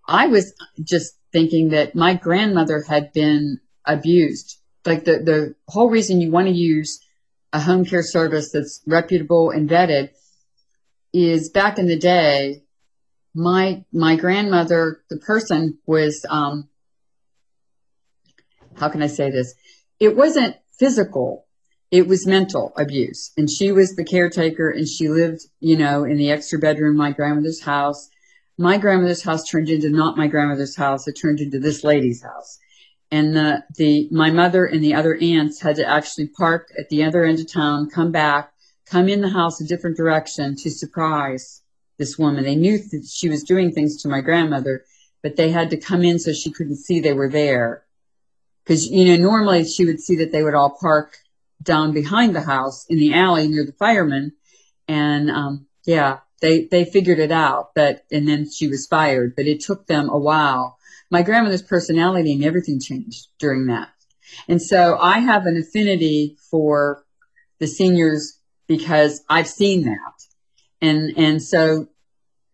I 0.08 0.28
was 0.28 0.54
just 0.84 1.15
thinking 1.32 1.69
that 1.69 1.95
my 1.95 2.15
grandmother 2.15 2.84
had 2.88 3.13
been 3.13 3.60
abused. 3.86 4.58
Like 4.86 5.06
the 5.06 5.19
the 5.19 5.56
whole 5.67 5.89
reason 5.89 6.19
you 6.19 6.32
want 6.32 6.47
to 6.47 6.54
use 6.54 7.00
a 7.54 7.60
home 7.60 7.86
care 7.86 8.04
service 8.04 8.52
that's 8.52 8.82
reputable 8.86 9.52
and 9.52 9.69
vetted 9.69 10.10
is 11.13 11.50
back 11.50 11.78
in 11.78 11.88
the 11.88 11.97
day, 11.97 12.63
my 13.34 13.84
my 13.91 14.15
grandmother, 14.15 15.02
the 15.10 15.17
person 15.17 15.78
was 15.86 16.26
um, 16.30 16.69
how 18.76 18.89
can 18.89 19.02
I 19.02 19.08
say 19.08 19.30
this? 19.30 19.54
It 20.00 20.15
wasn't 20.15 20.56
physical, 20.80 21.45
it 21.91 22.08
was 22.08 22.26
mental 22.26 22.74
abuse. 22.78 23.32
And 23.38 23.50
she 23.50 23.71
was 23.71 23.95
the 23.95 24.06
caretaker 24.06 24.69
and 24.69 24.88
she 24.88 25.10
lived, 25.10 25.41
you 25.60 25.78
know, 25.78 26.04
in 26.04 26.17
the 26.17 26.32
extra 26.32 26.60
bedroom 26.60 26.97
my 26.97 27.12
grandmother's 27.12 27.62
house. 27.62 28.10
My 28.58 28.78
grandmother's 28.78 29.24
house 29.24 29.43
turned 29.50 29.69
into 29.69 29.89
not 29.89 30.17
my 30.17 30.28
grandmother's 30.28 30.76
house, 30.76 31.08
it 31.08 31.13
turned 31.13 31.39
into 31.39 31.60
this 31.60 31.84
lady's 31.84 32.24
house. 32.24 32.60
And 33.12 33.36
the, 33.36 33.63
the 33.76 34.08
my 34.12 34.32
mother 34.32 34.65
and 34.65 34.84
the 34.84 34.93
other 34.93 35.15
aunts 35.15 35.62
had 35.62 35.76
to 35.78 35.86
actually 35.86 36.28
park 36.28 36.69
at 36.80 36.88
the 36.89 37.04
other 37.04 37.26
end 37.26 37.39
of 37.39 37.52
town, 37.52 37.89
come 37.89 38.12
back, 38.12 38.54
come 38.91 39.08
in 39.08 39.21
the 39.21 39.30
house 39.30 39.62
a 39.62 39.65
different 39.65 39.95
direction 39.95 40.56
to 40.58 40.69
surprise 40.69 41.62
this 41.97 42.17
woman. 42.19 42.43
They 42.43 42.58
knew 42.58 42.77
that 42.77 43.08
she 43.10 43.30
was 43.30 43.43
doing 43.43 43.71
things 43.71 44.01
to 44.01 44.10
my 44.10 44.19
grandmother, 44.19 44.84
but 45.23 45.38
they 45.38 45.49
had 45.49 45.69
to 45.69 45.77
come 45.77 46.04
in 46.04 46.19
so 46.19 46.34
she 46.34 46.51
couldn't 46.51 46.75
see 46.75 46.99
they 46.99 47.13
were 47.13 47.30
there. 47.30 47.86
Cause, 48.67 48.86
you 48.86 49.06
know, 49.06 49.23
normally 49.23 49.63
she 49.63 49.86
would 49.86 50.01
see 50.01 50.17
that 50.17 50.32
they 50.32 50.43
would 50.43 50.54
all 50.54 50.77
park 50.80 51.17
down 51.63 51.93
behind 51.93 52.36
the 52.36 52.41
house 52.41 52.86
in 52.89 52.99
the 52.99 53.13
alley 53.13 53.47
near 53.47 53.65
the 53.65 53.71
firemen. 53.71 54.34
And, 54.88 55.32
um, 55.32 55.67
yeah, 55.86 56.19
they, 56.41 56.65
they 56.65 56.86
figured 56.86 57.19
it 57.19 57.32
out, 57.32 57.71
but, 57.75 58.04
and 58.12 58.27
then 58.27 58.49
she 58.49 58.67
was 58.67 58.88
fired, 58.88 59.36
but 59.36 59.45
it 59.45 59.62
took 59.62 59.88
them 59.88 60.10
a 60.10 60.17
while. 60.17 60.77
My 61.10 61.21
grandmother's 61.21 61.62
personality 61.62 62.34
and 62.34 62.43
everything 62.43 62.80
changed 62.80 63.27
during 63.39 63.67
that. 63.67 63.89
And 64.47 64.62
so 64.62 64.97
I 64.99 65.19
have 65.19 65.45
an 65.45 65.58
affinity 65.58 66.38
for 66.49 67.06
the 67.60 67.67
seniors 67.67 68.40
because 68.71 69.21
I've 69.27 69.49
seen 69.49 69.84
that. 69.84 70.13
And, 70.81 71.17
and 71.17 71.43
so 71.43 71.88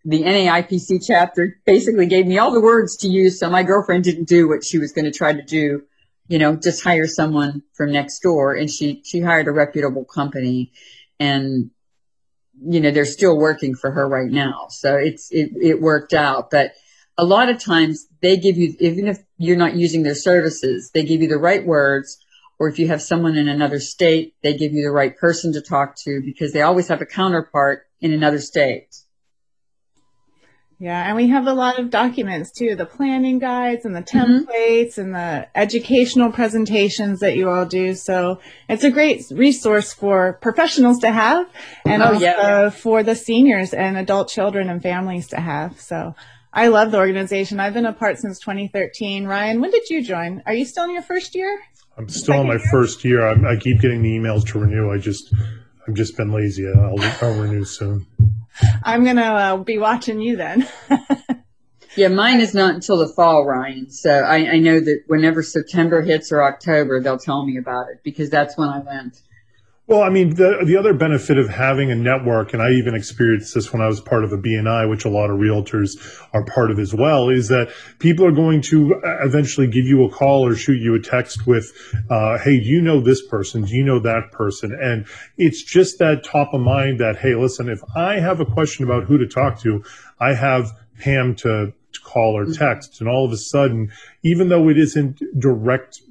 the 0.03 0.23
NAIPC 0.23 1.05
chapter 1.05 1.59
basically 1.63 2.07
gave 2.07 2.25
me 2.25 2.39
all 2.39 2.51
the 2.51 2.59
words 2.59 2.97
to 2.97 3.07
use. 3.07 3.39
So 3.39 3.51
my 3.51 3.61
girlfriend 3.61 4.03
didn't 4.03 4.27
do 4.27 4.47
what 4.47 4.65
she 4.65 4.79
was 4.79 4.93
going 4.93 5.05
to 5.05 5.11
try 5.11 5.31
to 5.31 5.43
do, 5.43 5.83
you 6.27 6.39
know, 6.39 6.55
just 6.55 6.83
hire 6.83 7.05
someone 7.05 7.61
from 7.75 7.91
next 7.91 8.21
door. 8.21 8.55
And 8.55 8.67
she, 8.67 9.03
she 9.05 9.19
hired 9.19 9.47
a 9.47 9.51
reputable 9.51 10.05
company 10.05 10.71
and, 11.19 11.69
you 12.59 12.79
know, 12.79 12.89
they're 12.89 13.05
still 13.05 13.37
working 13.37 13.75
for 13.75 13.91
her 13.91 14.09
right 14.09 14.31
now. 14.31 14.69
So 14.71 14.95
it's, 14.95 15.31
it, 15.31 15.51
it 15.61 15.79
worked 15.79 16.15
out. 16.15 16.49
But 16.49 16.71
a 17.15 17.25
lot 17.25 17.49
of 17.49 17.63
times 17.63 18.07
they 18.23 18.37
give 18.37 18.57
you, 18.57 18.75
even 18.79 19.07
if 19.07 19.19
you're 19.37 19.55
not 19.55 19.75
using 19.75 20.01
their 20.01 20.15
services, 20.15 20.89
they 20.95 21.03
give 21.03 21.21
you 21.21 21.27
the 21.27 21.37
right 21.37 21.63
words. 21.63 22.17
Or 22.59 22.67
if 22.67 22.79
you 22.79 22.87
have 22.87 23.01
someone 23.01 23.37
in 23.37 23.47
another 23.47 23.79
state, 23.79 24.33
they 24.41 24.57
give 24.57 24.73
you 24.73 24.83
the 24.83 24.91
right 24.91 25.15
person 25.15 25.53
to 25.53 25.61
talk 25.61 25.95
to 26.03 26.21
because 26.25 26.53
they 26.53 26.61
always 26.61 26.87
have 26.87 27.01
a 27.01 27.05
counterpart 27.05 27.83
in 28.01 28.11
another 28.11 28.39
state. 28.39 28.87
Yeah, 30.79 31.07
and 31.07 31.15
we 31.15 31.27
have 31.29 31.47
a 31.47 31.53
lot 31.53 31.79
of 31.79 31.89
documents 31.89 32.51
too, 32.51 32.75
the 32.75 32.85
planning 32.85 33.39
guides 33.39 33.83
and 33.83 33.95
the 33.95 34.03
mm-hmm. 34.03 34.45
templates 34.45 34.93
mm-hmm. 34.93 35.01
and 35.01 35.15
the 35.15 35.47
educational 35.55 36.31
presentations 36.31 37.19
that 37.21 37.35
you 37.35 37.49
all 37.49 37.65
do. 37.65 37.95
So 37.95 38.39
it's 38.69 38.83
a 38.83 38.91
great 38.91 39.23
resource 39.31 39.91
for 39.91 40.33
professionals 40.33 40.99
to 40.99 41.11
have 41.11 41.49
and 41.83 42.03
oh, 42.03 42.13
also 42.13 42.19
yeah. 42.19 42.69
for 42.69 43.01
the 43.01 43.15
seniors 43.15 43.73
and 43.73 43.97
adult 43.97 44.29
children 44.29 44.69
and 44.69 44.81
families 44.81 45.27
to 45.29 45.39
have. 45.39 45.81
So 45.81 46.13
I 46.53 46.67
love 46.67 46.91
the 46.91 46.99
organization. 46.99 47.59
I've 47.59 47.73
been 47.73 47.87
a 47.87 47.93
part 47.93 48.19
since 48.19 48.39
2013. 48.39 49.25
Ryan, 49.25 49.61
when 49.61 49.71
did 49.71 49.89
you 49.89 50.03
join? 50.03 50.43
Are 50.45 50.53
you 50.53 50.65
still 50.65 50.83
in 50.83 50.91
your 50.91 51.01
first 51.01 51.33
year? 51.33 51.59
I'm 51.97 52.09
still 52.09 52.41
in 52.41 52.47
my 52.47 52.59
first 52.59 53.03
year. 53.03 53.27
I, 53.27 53.53
I, 53.53 53.55
keep 53.55 53.81
getting 53.81 54.03
the 54.03 54.17
emails 54.17 54.45
to 54.47 54.59
renew. 54.59 54.91
I 54.91 54.97
just, 54.97 55.33
I've 55.87 55.95
just 55.95 56.15
been 56.15 56.31
lazy. 56.31 56.67
I'll, 56.67 56.95
I'll 57.21 57.39
renew 57.39 57.65
soon. 57.65 58.05
I'm 58.83 59.03
gonna 59.03 59.21
uh, 59.21 59.57
be 59.57 59.77
watching 59.77 60.19
you 60.19 60.35
then. 60.35 60.67
yeah, 61.95 62.07
mine 62.07 62.39
is 62.39 62.53
not 62.53 62.75
until 62.75 62.97
the 62.97 63.07
fall, 63.07 63.45
Ryan. 63.45 63.89
So 63.89 64.11
I, 64.11 64.51
I 64.51 64.59
know 64.59 64.79
that 64.79 65.03
whenever 65.07 65.41
September 65.43 66.01
hits 66.01 66.31
or 66.31 66.43
October, 66.43 67.01
they'll 67.01 67.19
tell 67.19 67.45
me 67.45 67.57
about 67.57 67.89
it 67.89 68.01
because 68.03 68.29
that's 68.29 68.57
when 68.57 68.69
I 68.69 68.79
went. 68.79 69.21
Well, 69.87 70.03
I 70.03 70.09
mean, 70.09 70.35
the 70.35 70.63
the 70.65 70.75
other 70.75 70.93
benefit 70.93 71.37
of 71.37 71.47
having 71.47 71.91
a 71.91 71.95
network, 71.95 72.51
and 72.51 72.61
I 72.61 72.71
even 72.71 72.93
experienced 72.93 73.55
this 73.55 73.71
when 73.71 73.81
I 73.81 73.87
was 73.87 74.01
part 74.01 74.25
of 74.25 74.33
a 74.33 74.37
BNI, 74.37 74.89
which 74.89 75.05
a 75.05 75.09
lot 75.09 75.29
of 75.29 75.39
realtors 75.39 75.91
are 76.33 76.43
part 76.43 76.71
of 76.71 76.77
as 76.77 76.93
well, 76.93 77.29
is 77.29 77.47
that 77.47 77.69
people 77.99 78.25
are 78.25 78.33
going 78.33 78.61
to 78.63 78.95
uh, 78.95 79.23
eventually 79.23 79.65
give 79.65 79.85
you 79.85 80.03
a 80.03 80.09
call 80.09 80.45
or 80.45 80.55
shoot 80.55 80.81
you 80.81 80.93
a 80.95 80.99
text 80.99 81.47
with, 81.47 81.71
uh, 82.09 82.37
"Hey, 82.37 82.59
do 82.59 82.65
you 82.65 82.81
know 82.81 82.99
this 82.99 83.25
person? 83.25 83.63
Do 83.63 83.73
you 83.73 83.83
know 83.85 83.99
that 83.99 84.33
person?" 84.33 84.77
And 84.77 85.05
it's 85.37 85.63
just 85.63 85.99
that 85.99 86.25
top 86.25 86.53
of 86.53 86.59
mind 86.59 86.99
that, 86.99 87.15
hey, 87.15 87.35
listen, 87.35 87.69
if 87.69 87.79
I 87.95 88.19
have 88.19 88.41
a 88.41 88.45
question 88.45 88.83
about 88.83 89.05
who 89.05 89.17
to 89.17 89.25
talk 89.25 89.61
to, 89.61 89.85
I 90.19 90.33
have 90.33 90.73
Pam 90.99 91.33
to, 91.35 91.71
to 91.93 91.99
call 92.01 92.37
or 92.37 92.45
text, 92.45 92.99
and 92.99 93.07
all 93.09 93.25
of 93.25 93.31
a 93.31 93.37
sudden, 93.37 93.93
even 94.21 94.49
though 94.49 94.67
it 94.67 94.77
isn't 94.77 95.21
direct 95.39 96.01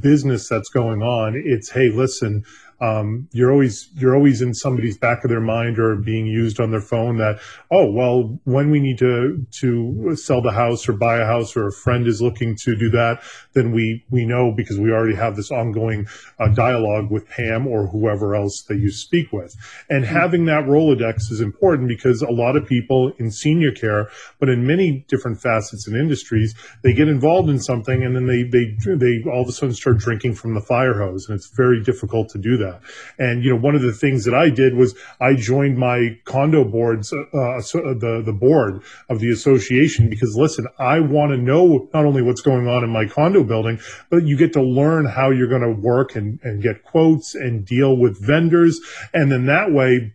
business 0.00 0.48
that's 0.48 0.68
going 0.68 1.02
on, 1.02 1.34
it's 1.34 1.70
hey, 1.70 1.88
listen 1.88 2.44
um, 2.82 3.28
you're 3.30 3.52
always 3.52 3.88
you're 3.94 4.16
always 4.16 4.42
in 4.42 4.52
somebody's 4.52 4.98
back 4.98 5.22
of 5.22 5.30
their 5.30 5.40
mind 5.40 5.78
or 5.78 5.94
being 5.94 6.26
used 6.26 6.58
on 6.58 6.72
their 6.72 6.80
phone 6.80 7.16
that 7.18 7.38
oh 7.70 7.88
well 7.88 8.40
when 8.42 8.72
we 8.72 8.80
need 8.80 8.98
to 8.98 9.46
to 9.52 10.16
sell 10.16 10.42
the 10.42 10.50
house 10.50 10.88
or 10.88 10.92
buy 10.92 11.18
a 11.18 11.24
house 11.24 11.56
or 11.56 11.68
a 11.68 11.72
friend 11.72 12.08
is 12.08 12.20
looking 12.20 12.56
to 12.56 12.74
do 12.74 12.90
that 12.90 13.22
then 13.52 13.70
we 13.70 14.04
we 14.10 14.26
know 14.26 14.50
because 14.50 14.80
we 14.80 14.90
already 14.90 15.14
have 15.14 15.36
this 15.36 15.52
ongoing 15.52 16.08
uh, 16.40 16.48
dialogue 16.48 17.08
with 17.08 17.28
Pam 17.28 17.68
or 17.68 17.86
whoever 17.86 18.34
else 18.34 18.62
that 18.62 18.78
you 18.78 18.90
speak 18.90 19.32
with 19.32 19.54
and 19.88 20.04
mm-hmm. 20.04 20.16
having 20.16 20.44
that 20.46 20.64
Rolodex 20.64 21.30
is 21.30 21.40
important 21.40 21.86
because 21.86 22.20
a 22.20 22.32
lot 22.32 22.56
of 22.56 22.66
people 22.66 23.12
in 23.18 23.30
senior 23.30 23.70
care 23.70 24.10
but 24.40 24.48
in 24.48 24.66
many 24.66 25.04
different 25.06 25.40
facets 25.40 25.86
and 25.86 25.96
industries 25.96 26.52
they 26.82 26.92
get 26.92 27.06
involved 27.06 27.48
in 27.48 27.60
something 27.60 28.02
and 28.02 28.16
then 28.16 28.26
they 28.26 28.42
they 28.42 28.76
they 28.96 29.22
all 29.30 29.42
of 29.42 29.48
a 29.48 29.52
sudden 29.52 29.72
start 29.72 29.98
drinking 29.98 30.34
from 30.34 30.54
the 30.54 30.60
fire 30.60 30.94
hose 30.94 31.28
and 31.28 31.36
it's 31.36 31.50
very 31.50 31.80
difficult 31.80 32.28
to 32.28 32.38
do 32.38 32.56
that 32.56 32.71
and, 33.18 33.42
you 33.42 33.50
know, 33.50 33.56
one 33.56 33.74
of 33.74 33.82
the 33.82 33.92
things 33.92 34.24
that 34.24 34.34
I 34.34 34.50
did 34.50 34.74
was 34.74 34.94
I 35.20 35.34
joined 35.34 35.78
my 35.78 36.18
condo 36.24 36.64
boards, 36.64 37.12
uh, 37.12 37.22
uh 37.36 37.60
so 37.60 37.80
uh, 37.80 37.94
the, 37.94 38.22
the 38.24 38.32
board 38.32 38.82
of 39.08 39.20
the 39.20 39.30
association 39.30 40.08
because 40.08 40.36
listen, 40.36 40.66
I 40.78 41.00
want 41.00 41.32
to 41.32 41.38
know 41.38 41.88
not 41.94 42.04
only 42.04 42.22
what's 42.22 42.42
going 42.42 42.68
on 42.68 42.84
in 42.84 42.90
my 42.90 43.06
condo 43.06 43.44
building, 43.44 43.80
but 44.10 44.24
you 44.24 44.36
get 44.36 44.52
to 44.54 44.62
learn 44.62 45.06
how 45.06 45.30
you're 45.30 45.48
going 45.48 45.62
to 45.62 45.80
work 45.80 46.16
and, 46.16 46.38
and 46.42 46.62
get 46.62 46.84
quotes 46.84 47.34
and 47.34 47.64
deal 47.64 47.96
with 47.96 48.24
vendors. 48.24 48.80
And 49.12 49.30
then 49.30 49.46
that 49.46 49.72
way, 49.72 50.12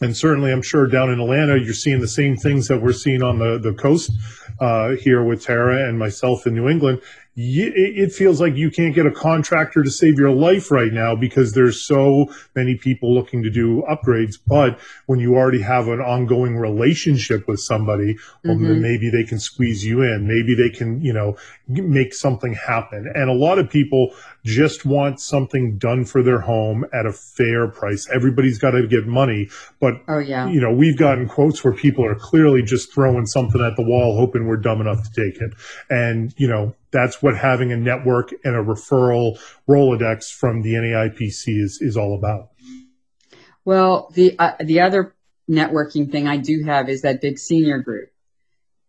and 0.00 0.16
certainly 0.16 0.52
I'm 0.52 0.62
sure 0.62 0.86
down 0.86 1.10
in 1.10 1.20
Atlanta, 1.20 1.58
you're 1.58 1.72
seeing 1.72 2.00
the 2.00 2.08
same 2.08 2.36
things 2.36 2.68
that 2.68 2.82
we're 2.82 2.92
seeing 2.92 3.22
on 3.22 3.38
the, 3.38 3.58
the 3.58 3.72
coast 3.72 4.10
uh, 4.60 4.90
here 4.90 5.22
with 5.22 5.44
Tara 5.44 5.88
and 5.88 5.98
myself 5.98 6.46
in 6.46 6.54
New 6.54 6.68
England 6.68 7.00
it 7.36 8.12
feels 8.12 8.40
like 8.40 8.54
you 8.54 8.70
can't 8.70 8.94
get 8.94 9.06
a 9.06 9.10
contractor 9.10 9.82
to 9.82 9.90
save 9.90 10.18
your 10.18 10.30
life 10.30 10.70
right 10.70 10.92
now 10.92 11.16
because 11.16 11.52
there's 11.52 11.84
so 11.84 12.26
many 12.54 12.76
people 12.76 13.12
looking 13.12 13.42
to 13.42 13.50
do 13.50 13.82
upgrades. 13.90 14.38
But 14.46 14.78
when 15.06 15.18
you 15.18 15.34
already 15.34 15.60
have 15.62 15.88
an 15.88 16.00
ongoing 16.00 16.56
relationship 16.56 17.48
with 17.48 17.58
somebody, 17.58 18.16
well, 18.44 18.56
mm-hmm. 18.56 18.80
maybe 18.80 19.10
they 19.10 19.24
can 19.24 19.40
squeeze 19.40 19.84
you 19.84 20.02
in. 20.02 20.28
Maybe 20.28 20.54
they 20.54 20.70
can, 20.70 21.00
you 21.00 21.12
know, 21.12 21.36
make 21.66 22.12
something 22.14 22.52
happen. 22.52 23.10
And 23.14 23.30
a 23.30 23.32
lot 23.32 23.58
of 23.58 23.70
people 23.70 24.14
just 24.44 24.84
want 24.84 25.20
something 25.20 25.78
done 25.78 26.04
for 26.04 26.22
their 26.22 26.40
home 26.40 26.84
at 26.92 27.06
a 27.06 27.12
fair 27.12 27.68
price. 27.68 28.06
Everybody's 28.14 28.58
got 28.58 28.72
to 28.72 28.86
get 28.86 29.06
money, 29.06 29.48
but 29.80 29.94
oh 30.08 30.18
yeah, 30.18 30.48
you 30.48 30.60
know, 30.60 30.72
we've 30.72 30.98
gotten 30.98 31.28
quotes 31.28 31.64
where 31.64 31.72
people 31.72 32.04
are 32.04 32.14
clearly 32.14 32.62
just 32.62 32.92
throwing 32.92 33.26
something 33.26 33.62
at 33.62 33.76
the 33.76 33.82
wall, 33.82 34.16
hoping 34.16 34.46
we're 34.46 34.58
dumb 34.58 34.80
enough 34.80 35.02
to 35.02 35.10
take 35.10 35.40
it. 35.40 35.54
And 35.88 36.34
you 36.36 36.48
know, 36.48 36.74
that's 36.90 37.22
what 37.22 37.36
having 37.36 37.72
a 37.72 37.76
network 37.76 38.32
and 38.44 38.54
a 38.54 38.62
referral 38.62 39.38
Rolodex 39.68 40.30
from 40.32 40.62
the 40.62 40.74
NAIPC 40.74 41.62
is, 41.62 41.78
is 41.80 41.96
all 41.96 42.14
about. 42.16 42.50
Well, 43.64 44.10
the, 44.14 44.38
uh, 44.38 44.52
the 44.62 44.80
other 44.80 45.14
networking 45.50 46.10
thing 46.10 46.28
I 46.28 46.36
do 46.36 46.62
have 46.64 46.88
is 46.88 47.02
that 47.02 47.20
big 47.20 47.38
senior 47.38 47.78
group. 47.78 48.10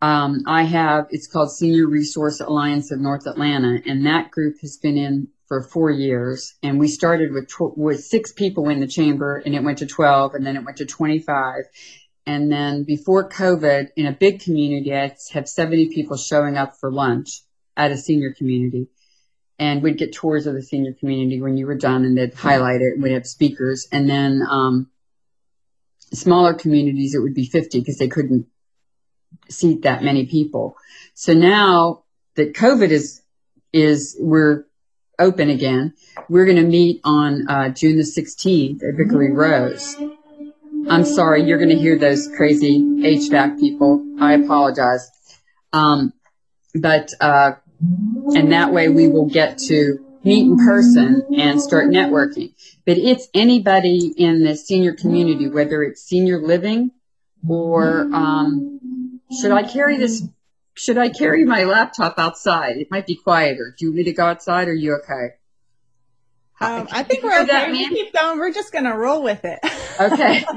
Um, 0.01 0.43
I 0.45 0.63
have, 0.63 1.07
it's 1.09 1.27
called 1.27 1.51
Senior 1.51 1.87
Resource 1.87 2.41
Alliance 2.41 2.91
of 2.91 2.99
North 2.99 3.27
Atlanta, 3.27 3.81
and 3.85 4.05
that 4.05 4.31
group 4.31 4.59
has 4.61 4.77
been 4.77 4.97
in 4.97 5.29
for 5.47 5.61
four 5.61 5.89
years. 5.89 6.55
And 6.63 6.79
we 6.79 6.87
started 6.87 7.31
with, 7.31 7.47
tw- 7.47 7.77
with 7.77 8.03
six 8.03 8.33
people 8.33 8.69
in 8.69 8.79
the 8.79 8.87
chamber, 8.87 9.41
and 9.45 9.55
it 9.55 9.63
went 9.63 9.79
to 9.79 9.85
12, 9.85 10.33
and 10.33 10.45
then 10.45 10.57
it 10.57 10.65
went 10.65 10.77
to 10.77 10.85
25. 10.85 11.63
And 12.27 12.51
then 12.51 12.83
before 12.83 13.29
COVID, 13.29 13.89
in 13.95 14.07
a 14.07 14.11
big 14.11 14.41
community, 14.41 14.93
I 14.93 15.15
have 15.31 15.47
70 15.47 15.89
people 15.89 16.17
showing 16.17 16.57
up 16.57 16.75
for 16.79 16.91
lunch 16.91 17.41
at 17.77 17.91
a 17.91 17.97
senior 17.97 18.33
community. 18.33 18.87
And 19.57 19.81
we'd 19.81 19.97
get 19.97 20.13
tours 20.13 20.47
of 20.47 20.55
the 20.55 20.63
senior 20.63 20.93
community 20.93 21.39
when 21.39 21.55
you 21.55 21.65
were 21.65 21.77
done 21.77 22.03
and 22.03 22.17
they'd 22.17 22.33
highlight 22.33 22.81
it 22.81 22.95
and 22.95 23.03
we'd 23.03 23.13
have 23.13 23.27
speakers. 23.27 23.87
And 23.91 24.09
then, 24.09 24.41
um, 24.49 24.89
smaller 26.13 26.53
communities, 26.53 27.15
it 27.15 27.19
would 27.19 27.33
be 27.33 27.45
50 27.45 27.79
because 27.79 27.97
they 27.97 28.07
couldn't 28.07 28.47
seat 29.49 29.83
that 29.83 30.03
many 30.03 30.25
people. 30.25 30.75
So 31.13 31.33
now 31.33 32.03
that 32.35 32.53
COVID 32.53 32.89
is, 32.89 33.21
is, 33.73 34.15
we're 34.19 34.65
open 35.19 35.49
again, 35.49 35.93
we're 36.29 36.45
going 36.45 36.57
to 36.57 36.63
meet 36.63 37.01
on, 37.03 37.47
uh, 37.47 37.69
June 37.69 37.97
the 37.97 38.03
16th 38.03 38.83
at 38.83 38.95
Vickery 38.95 39.31
Rose. 39.31 39.95
I'm 40.87 41.05
sorry, 41.05 41.43
you're 41.43 41.57
going 41.57 41.69
to 41.69 41.77
hear 41.77 41.97
those 41.97 42.27
crazy 42.35 42.79
HVAC 42.79 43.59
people. 43.59 44.05
I 44.19 44.33
apologize. 44.33 45.09
Um, 45.73 46.13
but, 46.75 47.11
uh, 47.19 47.53
and 48.35 48.51
that 48.51 48.71
way 48.71 48.89
we 48.89 49.07
will 49.07 49.27
get 49.27 49.57
to 49.69 49.99
meet 50.23 50.45
in 50.45 50.57
person 50.57 51.25
and 51.37 51.61
start 51.61 51.89
networking. 51.89 52.53
But 52.85 52.97
it's 52.97 53.27
anybody 53.33 54.13
in 54.17 54.43
the 54.43 54.55
senior 54.55 54.93
community, 54.93 55.47
whether 55.47 55.83
it's 55.83 56.01
senior 56.01 56.41
living 56.41 56.91
or, 57.47 58.09
um, 58.13 58.74
should 59.31 59.51
I 59.51 59.63
carry 59.63 59.97
this? 59.97 60.23
Should 60.73 60.97
I 60.97 61.09
carry 61.09 61.45
my 61.45 61.63
laptop 61.63 62.19
outside? 62.19 62.77
It 62.77 62.91
might 62.91 63.07
be 63.07 63.15
quieter. 63.15 63.73
Do 63.77 63.85
you 63.85 63.91
want 63.91 63.97
me 63.97 64.03
to 64.05 64.13
go 64.13 64.25
outside? 64.25 64.67
Or 64.67 64.71
are 64.71 64.73
you 64.73 64.99
okay? 65.03 65.35
Um, 66.59 66.87
I 66.91 67.03
think 67.03 67.23
we're 67.23 67.41
okay. 67.43 67.71
We 67.71 67.87
keep 67.89 68.13
going. 68.13 68.39
We're 68.39 68.53
just 68.53 68.71
going 68.71 68.85
to 68.85 68.93
roll 68.93 69.23
with 69.23 69.43
it. 69.43 69.59
okay. 69.99 70.45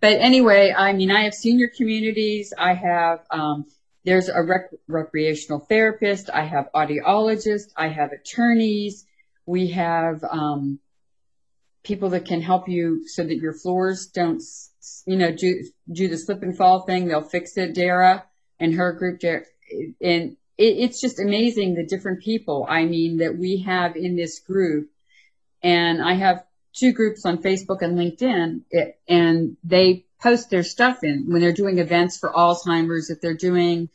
But 0.00 0.14
anyway, 0.14 0.72
I 0.74 0.94
mean, 0.94 1.10
I 1.10 1.24
have 1.24 1.34
senior 1.34 1.68
communities. 1.68 2.54
I 2.56 2.72
have 2.72 3.20
um, 3.30 3.66
there's 4.04 4.30
a 4.30 4.42
rec- 4.42 4.70
recreational 4.88 5.60
therapist. 5.60 6.30
I 6.30 6.46
have 6.46 6.70
audiologists. 6.74 7.70
I 7.76 7.88
have 7.88 8.12
attorneys. 8.12 9.04
We 9.44 9.68
have 9.72 10.24
um, 10.24 10.78
people 11.82 12.10
that 12.10 12.26
can 12.26 12.42
help 12.42 12.68
you 12.68 13.06
so 13.08 13.22
that 13.22 13.36
your 13.36 13.54
floors 13.54 14.06
don't, 14.06 14.42
you 15.06 15.16
know, 15.16 15.32
do, 15.32 15.64
do 15.90 16.08
the 16.08 16.18
slip 16.18 16.42
and 16.42 16.56
fall 16.56 16.80
thing. 16.80 17.06
They'll 17.06 17.22
fix 17.22 17.56
it. 17.56 17.74
Dara 17.74 18.24
and 18.58 18.74
her 18.74 18.92
group, 18.92 19.20
and 19.22 20.36
it, 20.58 20.64
it's 20.64 21.00
just 21.00 21.20
amazing 21.20 21.74
the 21.74 21.86
different 21.86 22.22
people. 22.22 22.66
I 22.68 22.84
mean, 22.84 23.18
that 23.18 23.36
we 23.38 23.64
have 23.66 23.96
in 23.96 24.16
this 24.16 24.40
group. 24.40 24.90
And 25.62 26.02
I 26.02 26.14
have 26.14 26.44
two 26.74 26.92
groups 26.92 27.24
on 27.26 27.42
Facebook 27.42 27.82
and 27.82 27.98
LinkedIn, 27.98 28.62
and 29.08 29.56
they 29.64 30.06
post 30.22 30.50
their 30.50 30.62
stuff 30.62 31.02
in 31.02 31.26
when 31.28 31.40
they're 31.40 31.52
doing 31.52 31.78
events 31.78 32.18
for 32.18 32.30
Alzheimer's, 32.30 33.10
if 33.10 33.20
they're 33.20 33.34
doing 33.34 33.88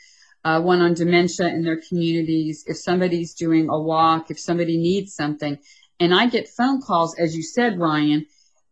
uh, 0.44 0.62
one 0.62 0.82
on 0.82 0.94
dementia 0.94 1.48
in 1.48 1.64
their 1.64 1.82
communities, 1.82 2.66
if 2.68 2.78
somebody's 2.78 3.34
doing 3.34 3.70
a 3.70 3.80
walk, 3.80 4.30
if 4.30 4.40
somebody 4.40 4.78
needs 4.78 5.16
something. 5.16 5.58
And 6.00 6.14
I 6.14 6.28
get 6.28 6.50
phone 6.50 6.82
calls, 6.82 7.16
as 7.18 7.36
you 7.36 7.44
said, 7.44 7.80
Ryan, 7.80 8.26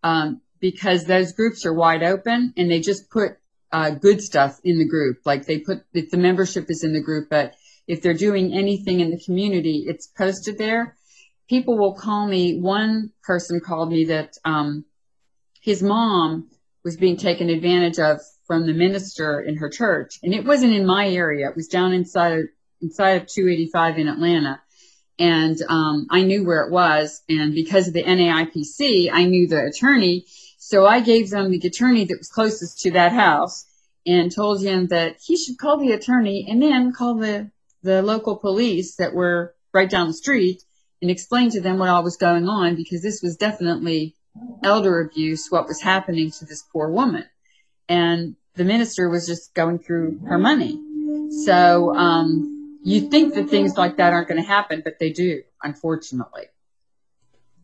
um, 0.03 0.41
because 0.59 1.05
those 1.05 1.33
groups 1.33 1.65
are 1.65 1.73
wide 1.73 2.03
open 2.03 2.53
and 2.57 2.69
they 2.69 2.79
just 2.79 3.09
put 3.09 3.37
uh, 3.71 3.91
good 3.91 4.21
stuff 4.21 4.59
in 4.63 4.77
the 4.77 4.87
group. 4.87 5.19
Like 5.25 5.45
they 5.45 5.59
put, 5.59 5.83
if 5.93 6.11
the 6.11 6.17
membership 6.17 6.65
is 6.69 6.83
in 6.83 6.93
the 6.93 7.01
group, 7.01 7.29
but 7.29 7.55
if 7.87 8.01
they're 8.01 8.13
doing 8.13 8.53
anything 8.53 8.99
in 8.99 9.11
the 9.11 9.19
community, 9.19 9.85
it's 9.87 10.07
posted 10.07 10.57
there. 10.57 10.95
People 11.49 11.77
will 11.77 11.93
call 11.93 12.27
me. 12.27 12.59
One 12.59 13.11
person 13.23 13.59
called 13.59 13.91
me 13.91 14.05
that 14.05 14.37
um, 14.45 14.85
his 15.61 15.83
mom 15.83 16.49
was 16.83 16.97
being 16.97 17.17
taken 17.17 17.49
advantage 17.49 17.99
of 17.99 18.21
from 18.45 18.65
the 18.65 18.73
minister 18.73 19.41
in 19.41 19.57
her 19.57 19.69
church, 19.69 20.19
and 20.23 20.33
it 20.33 20.45
wasn't 20.45 20.73
in 20.73 20.85
my 20.85 21.07
area. 21.07 21.49
It 21.49 21.55
was 21.55 21.67
down 21.67 21.93
inside 21.93 22.43
inside 22.81 23.21
of 23.21 23.27
285 23.27 23.97
in 23.97 24.07
Atlanta, 24.07 24.61
and 25.19 25.57
um, 25.69 26.07
I 26.09 26.23
knew 26.23 26.43
where 26.43 26.63
it 26.63 26.71
was. 26.71 27.21
And 27.29 27.53
because 27.53 27.87
of 27.87 27.93
the 27.93 28.03
NAIPC, 28.03 29.09
I 29.11 29.25
knew 29.25 29.47
the 29.47 29.65
attorney, 29.65 30.25
so 30.57 30.85
I 30.85 31.01
gave 31.01 31.29
them 31.29 31.51
the 31.51 31.67
attorney 31.67 32.05
that 32.05 32.17
was 32.17 32.29
closest 32.29 32.79
to 32.81 32.91
that 32.91 33.11
house, 33.11 33.65
and 34.05 34.31
told 34.31 34.61
him 34.61 34.87
that 34.87 35.17
he 35.23 35.37
should 35.37 35.57
call 35.57 35.77
the 35.77 35.91
attorney 35.91 36.47
and 36.49 36.61
then 36.61 36.91
call 36.91 37.15
the 37.15 37.51
the 37.83 38.01
local 38.01 38.37
police 38.37 38.95
that 38.95 39.13
were 39.13 39.53
right 39.73 39.89
down 39.89 40.07
the 40.07 40.13
street 40.13 40.63
and 41.01 41.11
explain 41.11 41.49
to 41.51 41.61
them 41.61 41.77
what 41.77 41.89
all 41.89 42.03
was 42.03 42.15
going 42.15 42.47
on 42.47 42.75
because 42.75 43.01
this 43.01 43.21
was 43.21 43.35
definitely 43.35 44.15
elder 44.63 45.01
abuse, 45.01 45.47
what 45.49 45.67
was 45.67 45.81
happening 45.81 46.31
to 46.31 46.45
this 46.45 46.63
poor 46.71 46.89
woman. 46.89 47.25
And 47.89 48.35
the 48.55 48.63
minister 48.63 49.09
was 49.09 49.27
just 49.27 49.53
going 49.53 49.79
through 49.79 50.21
her 50.27 50.37
money. 50.37 50.79
So 51.45 51.93
um, 51.93 52.52
you 52.83 53.09
think 53.09 53.33
that 53.35 53.49
things 53.49 53.77
like 53.77 53.97
that 53.97 54.13
aren't 54.13 54.27
going 54.27 54.41
to 54.41 54.47
happen, 54.47 54.81
but 54.83 54.99
they 54.99 55.11
do, 55.11 55.43
unfortunately. 55.61 56.43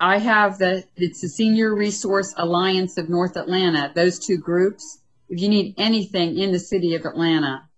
I 0.00 0.18
have 0.18 0.58
the, 0.58 0.84
it's 0.96 1.20
the 1.20 1.28
Senior 1.28 1.72
Resource 1.74 2.34
Alliance 2.36 2.98
of 2.98 3.08
North 3.08 3.36
Atlanta, 3.36 3.92
those 3.94 4.18
two 4.18 4.38
groups. 4.38 4.98
If 5.28 5.40
you 5.40 5.48
need 5.48 5.74
anything 5.78 6.36
in 6.38 6.50
the 6.52 6.58
city 6.58 6.94
of 6.94 7.04
Atlanta, 7.04 7.68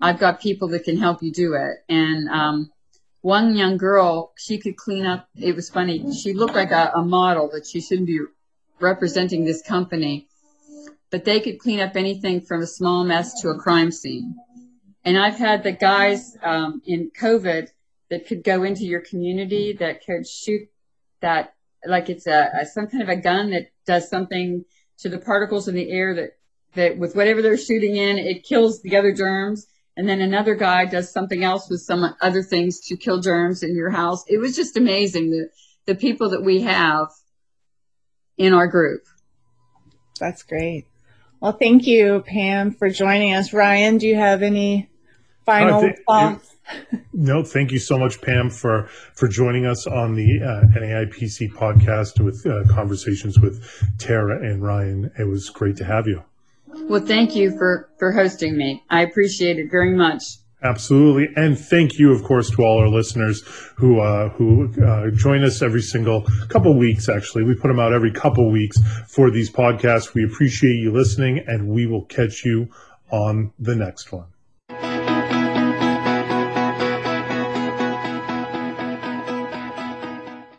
I've 0.00 0.18
got 0.18 0.40
people 0.40 0.68
that 0.68 0.84
can 0.84 0.96
help 0.98 1.22
you 1.22 1.32
do 1.32 1.54
it. 1.54 1.78
And 1.88 2.28
um, 2.28 2.70
one 3.20 3.56
young 3.56 3.78
girl, 3.78 4.32
she 4.36 4.58
could 4.58 4.76
clean 4.76 5.06
up. 5.06 5.28
It 5.34 5.54
was 5.54 5.70
funny. 5.70 6.12
She 6.12 6.34
looked 6.34 6.54
like 6.54 6.72
a, 6.72 6.92
a 6.96 7.02
model 7.02 7.48
that 7.52 7.66
she 7.66 7.80
shouldn't 7.80 8.06
be 8.06 8.20
representing 8.80 9.44
this 9.44 9.62
company, 9.62 10.26
but 11.10 11.24
they 11.24 11.40
could 11.40 11.58
clean 11.58 11.80
up 11.80 11.96
anything 11.96 12.40
from 12.40 12.60
a 12.62 12.66
small 12.66 13.04
mess 13.04 13.40
to 13.40 13.48
a 13.48 13.58
crime 13.58 13.90
scene. 13.90 14.36
And 15.04 15.18
I've 15.18 15.38
had 15.38 15.62
the 15.62 15.72
guys 15.72 16.36
um, 16.42 16.82
in 16.86 17.10
COVID 17.10 17.68
that 18.10 18.26
could 18.26 18.42
go 18.42 18.62
into 18.62 18.84
your 18.84 19.00
community 19.00 19.74
that 19.74 20.04
could 20.04 20.26
shoot 20.26 20.68
that 21.20 21.54
like 21.86 22.08
it's 22.08 22.26
a, 22.26 22.50
a, 22.60 22.66
some 22.66 22.86
kind 22.86 23.02
of 23.02 23.08
a 23.08 23.16
gun 23.16 23.50
that 23.50 23.70
does 23.86 24.08
something 24.08 24.64
to 24.98 25.08
the 25.08 25.18
particles 25.18 25.68
in 25.68 25.74
the 25.74 25.90
air 25.90 26.14
that 26.14 26.36
that 26.74 26.98
with 26.98 27.14
whatever 27.14 27.40
they're 27.40 27.56
shooting 27.56 27.96
in, 27.96 28.18
it 28.18 28.42
kills 28.42 28.82
the 28.82 28.96
other 28.96 29.12
germs 29.12 29.66
and 29.96 30.08
then 30.08 30.20
another 30.20 30.54
guy 30.54 30.86
does 30.86 31.12
something 31.12 31.44
else 31.44 31.70
with 31.70 31.80
some 31.80 32.16
other 32.20 32.42
things 32.42 32.80
to 32.80 32.96
kill 32.96 33.20
germs 33.20 33.62
in 33.62 33.76
your 33.76 33.90
house. 33.90 34.24
It 34.26 34.38
was 34.38 34.56
just 34.56 34.76
amazing 34.76 35.30
the 35.30 35.50
the 35.86 35.94
people 35.94 36.30
that 36.30 36.42
we 36.42 36.62
have 36.62 37.08
in 38.36 38.52
our 38.52 38.66
group. 38.66 39.02
That's 40.18 40.42
great. 40.42 40.86
Well, 41.40 41.52
thank 41.52 41.86
you, 41.86 42.22
Pam, 42.26 42.72
for 42.72 42.88
joining 42.88 43.34
us. 43.34 43.52
Ryan, 43.52 43.98
do 43.98 44.06
you 44.06 44.16
have 44.16 44.42
any 44.42 44.88
final 45.44 45.82
th- 45.82 45.96
thoughts? 46.06 46.56
no, 47.12 47.44
thank 47.44 47.70
you 47.70 47.78
so 47.78 47.98
much, 47.98 48.22
Pam, 48.22 48.48
for 48.48 48.86
for 49.14 49.28
joining 49.28 49.66
us 49.66 49.86
on 49.86 50.14
the 50.14 50.40
uh, 50.40 50.78
NAIPC 50.78 51.52
podcast 51.52 52.20
with 52.24 52.46
uh, 52.46 52.64
conversations 52.72 53.38
with 53.38 53.62
Tara 53.98 54.40
and 54.42 54.62
Ryan. 54.62 55.10
It 55.18 55.24
was 55.24 55.50
great 55.50 55.76
to 55.76 55.84
have 55.84 56.06
you. 56.06 56.22
Well, 56.66 57.04
thank 57.04 57.36
you 57.36 57.56
for, 57.56 57.88
for 57.98 58.12
hosting 58.12 58.56
me. 58.56 58.82
I 58.90 59.02
appreciate 59.02 59.58
it 59.58 59.70
very 59.70 59.94
much. 59.94 60.38
Absolutely, 60.64 61.28
and 61.36 61.58
thank 61.58 61.98
you, 61.98 62.10
of 62.10 62.22
course, 62.24 62.48
to 62.52 62.62
all 62.62 62.78
our 62.78 62.88
listeners 62.88 63.42
who 63.76 64.00
uh, 64.00 64.30
who 64.30 64.72
uh, 64.82 65.10
join 65.10 65.44
us 65.44 65.60
every 65.60 65.82
single 65.82 66.22
couple 66.48 66.74
weeks. 66.78 67.06
Actually, 67.06 67.44
we 67.44 67.54
put 67.54 67.68
them 67.68 67.78
out 67.78 67.92
every 67.92 68.10
couple 68.10 68.50
weeks 68.50 68.78
for 69.06 69.30
these 69.30 69.50
podcasts. 69.50 70.14
We 70.14 70.24
appreciate 70.24 70.76
you 70.76 70.90
listening, 70.90 71.44
and 71.46 71.68
we 71.68 71.86
will 71.86 72.06
catch 72.06 72.46
you 72.46 72.70
on 73.10 73.52
the 73.58 73.76
next 73.76 74.10
one. 74.10 74.33